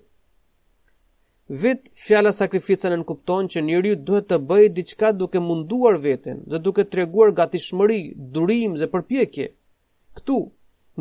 [1.63, 6.61] Vetë, fjala sakrifica nën kupton që njeriu duhet të bëjë diçka duke munduar veten dhe
[6.67, 7.99] duke treguar gatishmëri,
[8.35, 9.47] durim dhe përpjekje.
[10.19, 10.37] Ktu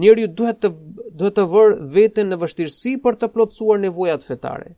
[0.01, 0.73] njeriu duhet të
[1.19, 4.73] duhet të vër veten në vështirësi për të plotësuar nevojat fetare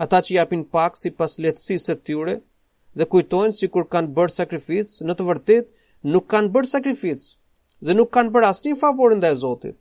[0.00, 2.34] ata që japin pak si pas letësisë të tyre
[2.96, 5.66] dhe kujtojnë si kur kanë bërë sakrificë, në të vërtit
[6.12, 7.36] nuk kanë bërë sakrificë
[7.86, 9.76] dhe nuk kanë bërë asni favorin dhe e Zotit.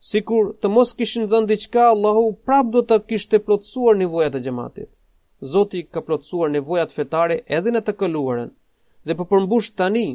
[0.00, 4.40] Si kur të mos kishin dhe ndiqka, Allahu prap do të kishte plotësuar nivojat e
[4.46, 4.88] gjematit.
[5.52, 8.50] Zoti ka plotësuar nivojat fetare edhe në të këlluaren
[9.04, 10.06] dhe për po përmbush tani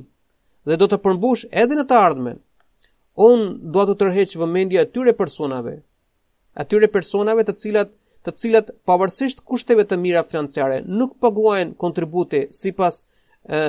[0.65, 2.37] dhe do të përmbush edhe në të ardhmen.
[3.27, 5.75] Unë do të tërheqë vëmendja atyre personave,
[6.63, 7.89] atyre personave të cilat
[8.25, 12.99] të cilat pavarësisht kushteve të mira financiare nuk paguajnë kontribute sipas
[13.55, 13.65] ë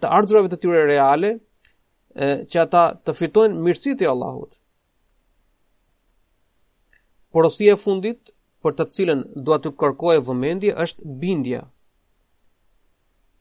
[0.00, 4.50] të ardhurave të tyre reale e, që ata të fitojnë mirësitë e Allahut.
[7.30, 8.32] Porosia e fundit
[8.64, 11.60] për të cilën dua të kërkoj vëmendje është bindja.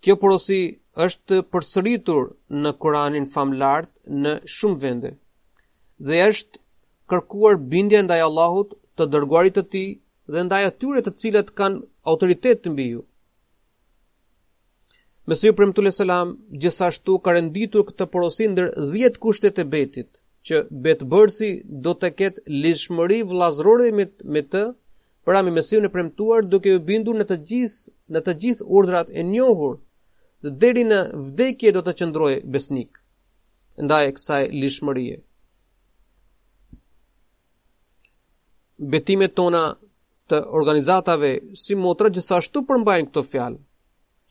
[0.05, 0.59] Kjo porosi
[1.07, 2.29] është përsëritur
[2.61, 3.89] në Kur'anin famlar
[4.23, 5.15] në shumë vende.
[6.09, 6.61] Dhe është
[7.09, 9.89] kërkuar bindja ndaj Allahut të dërguarit të tij,
[10.31, 11.79] dhe ndaj atyre të cilët kanë
[12.11, 13.01] autoritet të mbi ju.
[15.29, 20.09] Mesiu Premtu le selam gjithashtu ka renditur këtë porosi ndër 10 kushtet e betit
[20.49, 20.55] që
[20.85, 21.49] betbërsi
[21.85, 24.05] do të ketë lishmëri vlazërore me
[24.35, 24.63] me të
[25.25, 29.09] për me Mesiu në premtuar duke u bindur në të gjithë në të gjithë urdhrat
[29.09, 29.75] e njohur
[30.43, 32.97] dhe deri në vdekje do të qëndrojë besnik
[33.85, 35.19] ndaj kësaj lishmërie.
[38.93, 39.65] Betimet tona
[40.29, 41.29] të organizatave
[41.63, 43.59] si motra gjithashtu përmbajnë këto fjalë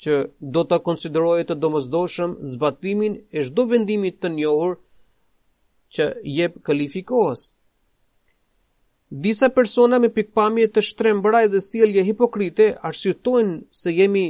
[0.05, 0.17] që
[0.55, 4.77] do të konsiderohet të domosdoshëm zbatimin e çdo vendimi të njohur
[5.97, 6.07] që
[6.39, 7.41] jep kalifikohës.
[9.25, 14.27] Disa persona me pikpamje të shtrembëra dhe sjellje hipokrite arsyetojnë se jemi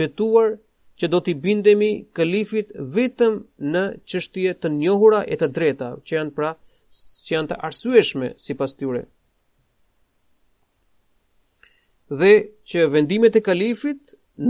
[0.00, 0.54] betuar
[1.02, 3.36] që do t'i bindemi kalifit vetëm
[3.74, 6.52] në çështje të njohura e të drejta, që janë pra
[7.24, 9.04] që janë të arsyeshme sipas tyre
[12.20, 12.32] dhe
[12.68, 14.02] që vendimet e kalifit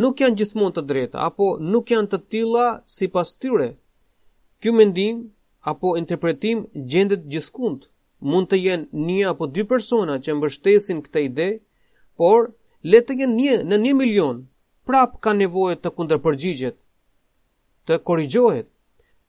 [0.02, 3.68] nuk janë gjithmonë të drejta apo nuk janë të tilla sipas tyre.
[4.60, 5.20] Ky mendim
[5.72, 7.86] apo interpretim gjendet gjithkund.
[8.32, 11.48] Mund të jenë një apo dy persona që mbështesin këtë ide,
[12.18, 12.48] por
[12.90, 14.42] le të jenë një në një milion,
[14.86, 16.76] prap ka nevojë të kundërpërgjigjet,
[17.90, 18.68] të korrigjohet.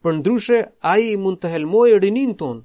[0.02, 0.58] Përndryshe
[0.92, 2.62] ai mund të helmojë rinin ton.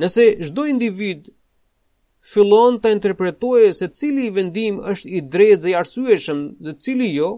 [0.00, 1.28] Nëse çdo individ
[2.30, 7.30] fillon të interpretuaj se cili vendim është i drejtë dhe i arsyeshëm dhe cili jo,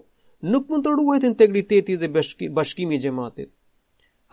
[0.54, 2.10] nuk mund të ruhet integriteti dhe
[2.58, 3.48] bashkimi i xhamatit.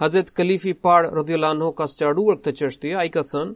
[0.02, 3.56] Hazret Kalifi i parë radhiyallahu ka sqaruar këtë çështje, ai ka thënë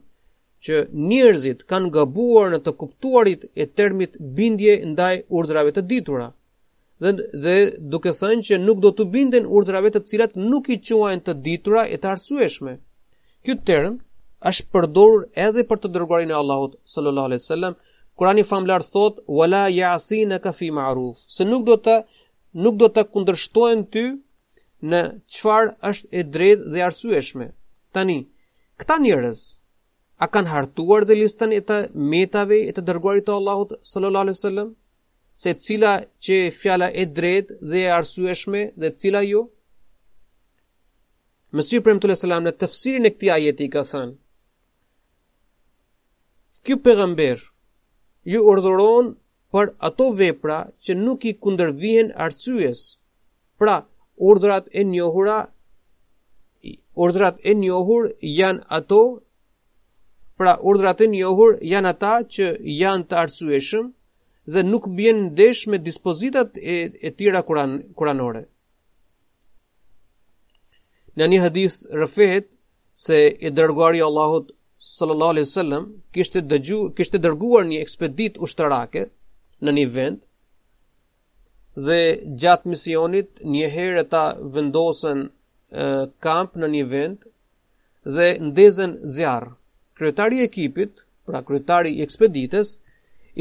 [0.66, 0.74] që
[1.10, 6.32] njerëzit kanë gabuar në të kuptuarit e termit bindje ndaj urdhrave të ditura.
[7.04, 7.12] Dhe,
[7.46, 7.56] dhe
[7.94, 11.84] duke thënë që nuk do të binden urdhrave të cilat nuk i quajnë të ditura
[11.98, 12.74] e të arsyeshme.
[13.46, 13.98] Ky term
[14.50, 17.78] është përdorur edhe për të dërguarin e Allahut sallallahu alaihi wasallam.
[18.20, 21.96] Kurani famlar thot: "Wala ya'sinaka fi ma'ruf." Se nuk do të
[22.64, 24.04] nuk do të kundërshtohen ty
[24.92, 25.02] në
[25.34, 27.48] çfarë është e drejtë dhe arsyeshme.
[27.96, 28.18] Tani,
[28.80, 29.40] këta njerëz
[30.24, 31.78] a kanë hartuar dhe listën e të
[32.12, 34.70] metave e të dërguarit të Allahut sallallahu alaihi wasallam
[35.42, 35.94] se cila
[36.24, 39.42] që fjala e drejtë dhe e arsyeshme dhe cila jo?
[41.58, 44.14] Mesih premtu sallallahu alaihi wasallam në tafsirin e këtij ajeti ka thënë:
[46.66, 47.38] Ky pejgamber
[48.32, 49.12] ju urdhëron
[49.54, 52.80] për ato vepra që nuk i kundërvihen arsyes.
[53.60, 53.76] Pra,
[54.30, 55.38] urdhrat e njohura
[57.06, 58.10] urdhrat e njohur
[58.42, 59.02] janë ato
[60.40, 62.46] pra urdhrat e njohur janë ata që
[62.82, 63.86] janë të arsyeshëm
[64.54, 66.76] dhe nuk bjen ndesh me dispozitat e,
[67.08, 67.10] e
[67.48, 68.44] kuran, kuranore.
[71.18, 72.46] Në një hadith rëfet
[73.06, 74.55] se i dërguari Allahot
[75.00, 75.88] sallallahu alaihi wasallam
[76.18, 79.02] kishte dëgju kishte dërguar një ekspedit ushtarake
[79.68, 80.22] në një vend
[81.88, 82.00] dhe
[82.44, 84.24] gjatë misionit një herë ata
[84.58, 87.28] vendosen uh, kamp në një vend
[88.18, 89.50] dhe ndezën zjarr
[90.00, 92.72] kryetari i ekipit pra kryetari i ekspeditës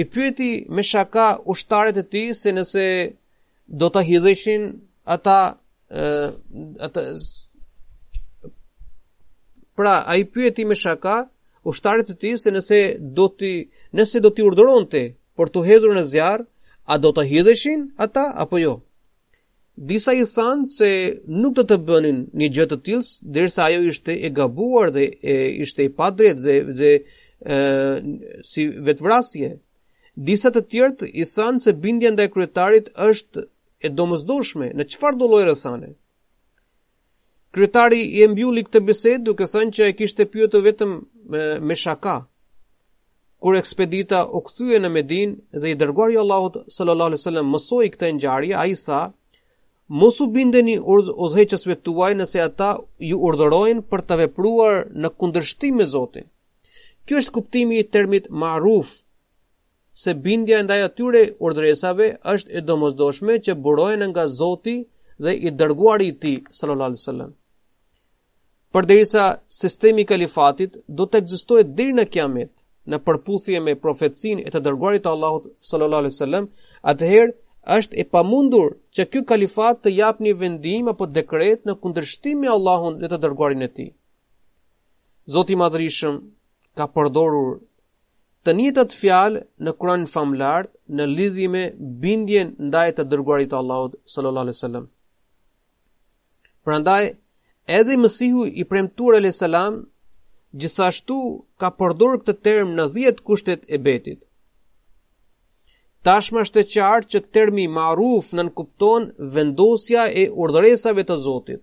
[0.02, 2.86] i pyeti me shaka ushtarët e tij se nëse
[3.82, 4.66] do ta hidheshin
[5.16, 5.38] ata
[6.02, 6.30] uh,
[6.88, 7.08] ata
[9.78, 11.14] Pra, a i pyeti me shaka,
[11.70, 12.80] ushtarit të tij se nëse
[13.16, 13.52] do ti
[13.96, 15.02] nëse do ti urdhëronte
[15.36, 16.42] për të hedhur në zjarr,
[16.84, 18.74] a do ta hidheshin ata apo jo?
[19.90, 20.90] Disa i thanë se
[21.42, 25.04] nuk do të, të bënin një gjë të tillë derisa ajo ishte e gabuar dhe
[25.22, 25.34] e,
[25.64, 26.92] ishte e padrejtë dhe dhe
[28.50, 29.50] si vetvrasje.
[30.28, 33.42] Disa të tjerë i thanë se bindja ndaj kryetarit është
[33.88, 35.90] e domosdoshme në çfarë do lloj rësane.
[37.54, 40.94] Kryetari i mbylli këtë bisedë duke thënë që e kishte pyetur vetëm
[41.28, 42.24] me, me shaka.
[43.42, 47.90] Kur ekspedita u kthye në Medin dhe i dërguar i Allahut sallallahu alaihi wasallam mësoi
[47.96, 49.00] këtë ngjarje, ai tha:
[49.88, 51.10] Mos u bindeni urdh
[51.84, 52.70] tuaj nëse ata
[53.10, 56.24] ju urdhërojnë për të vepruar në kundërshtim me Zotin.
[57.04, 58.94] Kjo është kuptimi i termit ma'ruf,
[59.92, 64.76] se bindja ndaj atyre urdhëresave është e domosdoshme që burohen nga Zoti
[65.22, 67.32] dhe i dërguari i Tij sallallahu alaihi wasallam.
[68.74, 72.50] Përderisa sistemi i kalifatit do të ekzistojë deri në Kiamet,
[72.90, 76.48] në përputhje me profecinë e të dërguarit të Allahut sallallahu wasallam,
[76.92, 77.36] atëherë
[77.76, 82.50] është e pamundur që ky kalifat të japë një vendim apo dekret në kundërshtim me
[82.56, 83.92] Allahun dhe të dërguarin e Tij.
[85.36, 86.18] Zoti i
[86.78, 87.54] ka përdorur
[88.44, 90.64] të njëtët fjalë në Kur'an në
[90.98, 91.62] në lidhje me
[92.02, 94.86] bindjen ndaj të dërguarit të Allahut sallallahu wasallam.
[96.64, 97.14] Prandaj
[97.66, 99.76] Edhe i mësihu i premtur e le salam,
[100.62, 101.16] gjithashtu
[101.62, 104.18] ka përdur këtë term në dhjetë kushtet e betit.
[106.04, 109.06] Tashma shte qartë që termi maruf në nënkupton
[109.38, 111.62] vendosja e urdhëresave të zotit,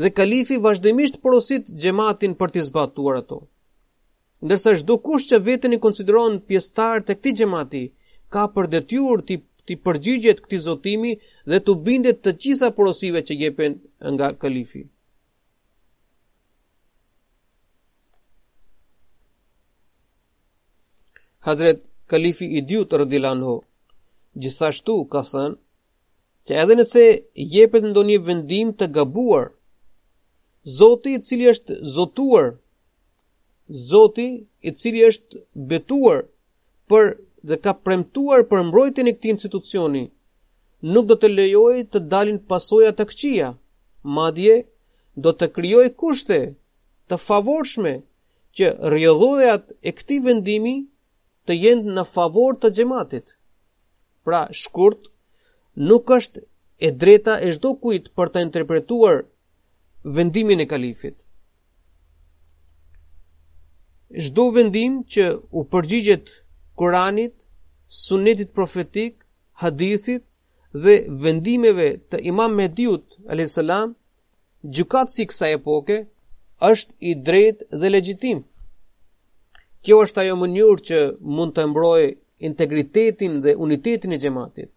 [0.00, 3.42] dhe kalifi vazhdemisht porosit gjematin për t'i zbatuar ato.
[4.44, 7.84] Ndërsa shdo kusht që vetën i konsideron pjestar të këti gjemati,
[8.32, 9.36] ka për detyur t'i
[9.68, 11.12] të përgjigjet këtij zotimi
[11.50, 13.78] dhe të bindet të gjitha porosive që jepen
[14.12, 14.84] nga kalifi
[21.44, 21.80] Hazret
[22.10, 23.54] Kalifi i dyut rëdilan ho.
[24.42, 25.56] Gjithashtu ka thënë,
[26.48, 27.02] që edhe nëse
[27.54, 29.44] jepet ndo një vendim të gabuar,
[30.78, 32.46] zoti i cili është zotuar,
[33.90, 34.26] zoti
[34.68, 35.42] i cili është
[35.72, 36.20] betuar
[36.88, 37.04] për
[37.52, 40.02] dhe ka premtuar për mbrojtjen e këtij institucioni,
[40.96, 43.50] nuk do të lejoj të dalin pasoja të këqija,
[44.16, 44.56] madje
[45.28, 46.38] do të krijojë kushte
[47.12, 47.92] të favorshme
[48.56, 50.74] që rrjedhojat e këtij vendimi
[51.48, 53.32] të jenë në favor të gjematit.
[54.24, 55.10] Pra, shkurt,
[55.90, 56.40] nuk është
[56.86, 59.20] e dreta e shdo kujt për të interpretuar
[60.16, 61.16] vendimin e kalifit.
[64.24, 66.30] Shdo vendim që u përgjigjet
[66.78, 67.34] Koranit,
[68.04, 69.14] sunetit profetik,
[69.62, 70.24] hadithit
[70.84, 73.60] dhe vendimeve të imam Mediut, a.s.
[74.74, 75.96] gjukatë si kësa epoke,
[76.70, 78.40] është i drejt dhe legjitim.
[79.84, 80.98] Kjo është ajo mënyrë që
[81.38, 82.02] mund të mbroj
[82.48, 84.70] integritetin dhe unitetin e gjematit.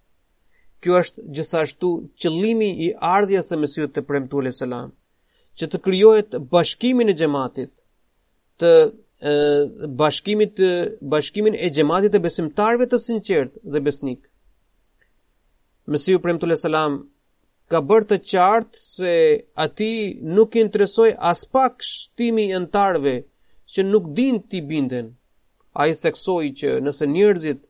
[0.83, 1.91] Kjo është gjithashtu
[2.21, 4.91] qëllimi i ardhja së mesiut të premtu le selam,
[5.57, 7.71] që të kryohet bashkimin e gjematit,
[8.61, 8.73] të
[9.31, 9.33] e,
[10.01, 10.59] bashkimit,
[11.15, 14.25] bashkimin e gjematit e besimtarve të sinqert dhe besnik.
[15.93, 16.99] Mesiu premtu le selam
[17.71, 19.15] ka bërë të qartë se
[19.67, 19.89] ati
[20.35, 22.71] nuk interesoj as pak shtimi e në
[23.73, 25.07] që nuk din t'i binden.
[25.79, 27.61] A i theksoj që nëse njerëzit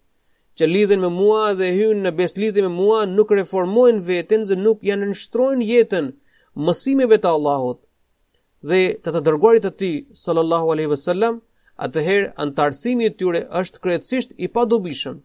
[0.58, 4.80] që lidhen me mua dhe hynë në beslidhe me mua nuk reformojnë veten dhe nuk
[4.90, 6.08] janë nështrojnë jetën
[6.66, 7.80] mësimeve të Allahot
[8.70, 9.92] dhe të të dërguarit të ti,
[10.24, 11.36] sallallahu aleyhi vësallam,
[11.86, 15.18] atëherë antarësimi të tyre është kretësisht i pa dobishëm.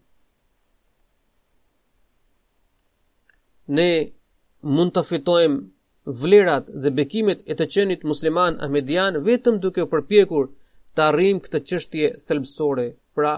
[3.78, 3.90] Ne
[4.76, 10.50] mund të fitojmë vlerat dhe bekimet e të qenit musliman Ahmedian vetëm duke përpjekur
[10.96, 12.86] të arrim këtë qështje selbësore,
[13.16, 13.32] pra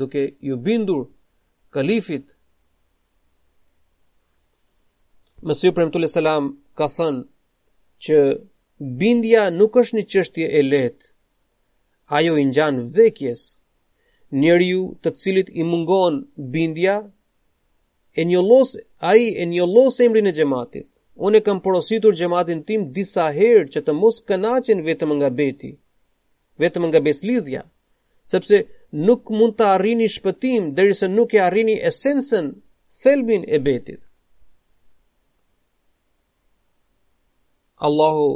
[0.00, 1.02] duke ju bindur
[1.74, 2.26] kalifit.
[5.46, 6.44] Mësiu për selam
[6.78, 7.24] ka thënë
[8.04, 8.16] që
[9.00, 11.04] bindja nuk është një qështje e letë,
[12.16, 13.40] ajo i ngjan vdekjes,
[14.40, 16.14] njeri ju të cilit i mungon
[16.54, 16.96] bindja,
[18.20, 20.86] e një los, e e mri në gjematit.
[21.26, 25.72] Unë kam porositur gjematin tim disa herë që të mos kënaqen vetëm nga beti,
[26.62, 27.62] vetëm nga beslidhja,
[28.32, 28.58] sepse
[29.06, 32.46] nuk mund të arrini shpëtim derisa nuk e arrini esensën,
[33.00, 34.00] selbin e betit.
[37.86, 38.28] Allahu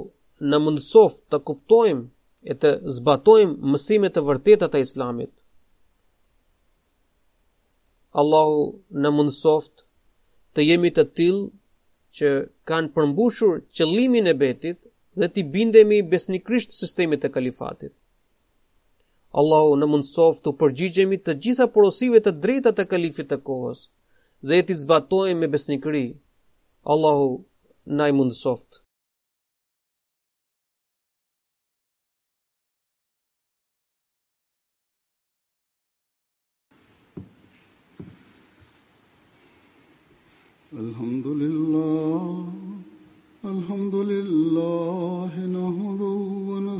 [0.50, 2.04] në mundësof të kuptojmë
[2.50, 5.32] e të zbatojmë mësimet të vërtetat të islamit.
[8.20, 8.62] Allahu
[9.02, 9.66] në mundësof
[10.54, 11.44] të jemi të tilë
[12.18, 12.30] që
[12.68, 14.78] kanë përmbushur qëllimin e betit
[15.20, 17.92] dhe të bindemi besnikrisht sistemit të kalifatit.
[19.40, 23.84] Allahu në mundësof të përgjigjemi të gjitha porosive të drejta të kalifit të kohës
[24.50, 26.06] dhe e zbatojmë me besnikëri.
[26.92, 27.28] Allahu
[28.00, 28.80] në i mundësof
[40.82, 42.48] Alhamdulillah,
[43.48, 46.41] alhamdulillah, nahuruhu.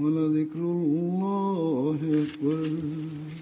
[0.00, 3.39] ولذكر الله أكبر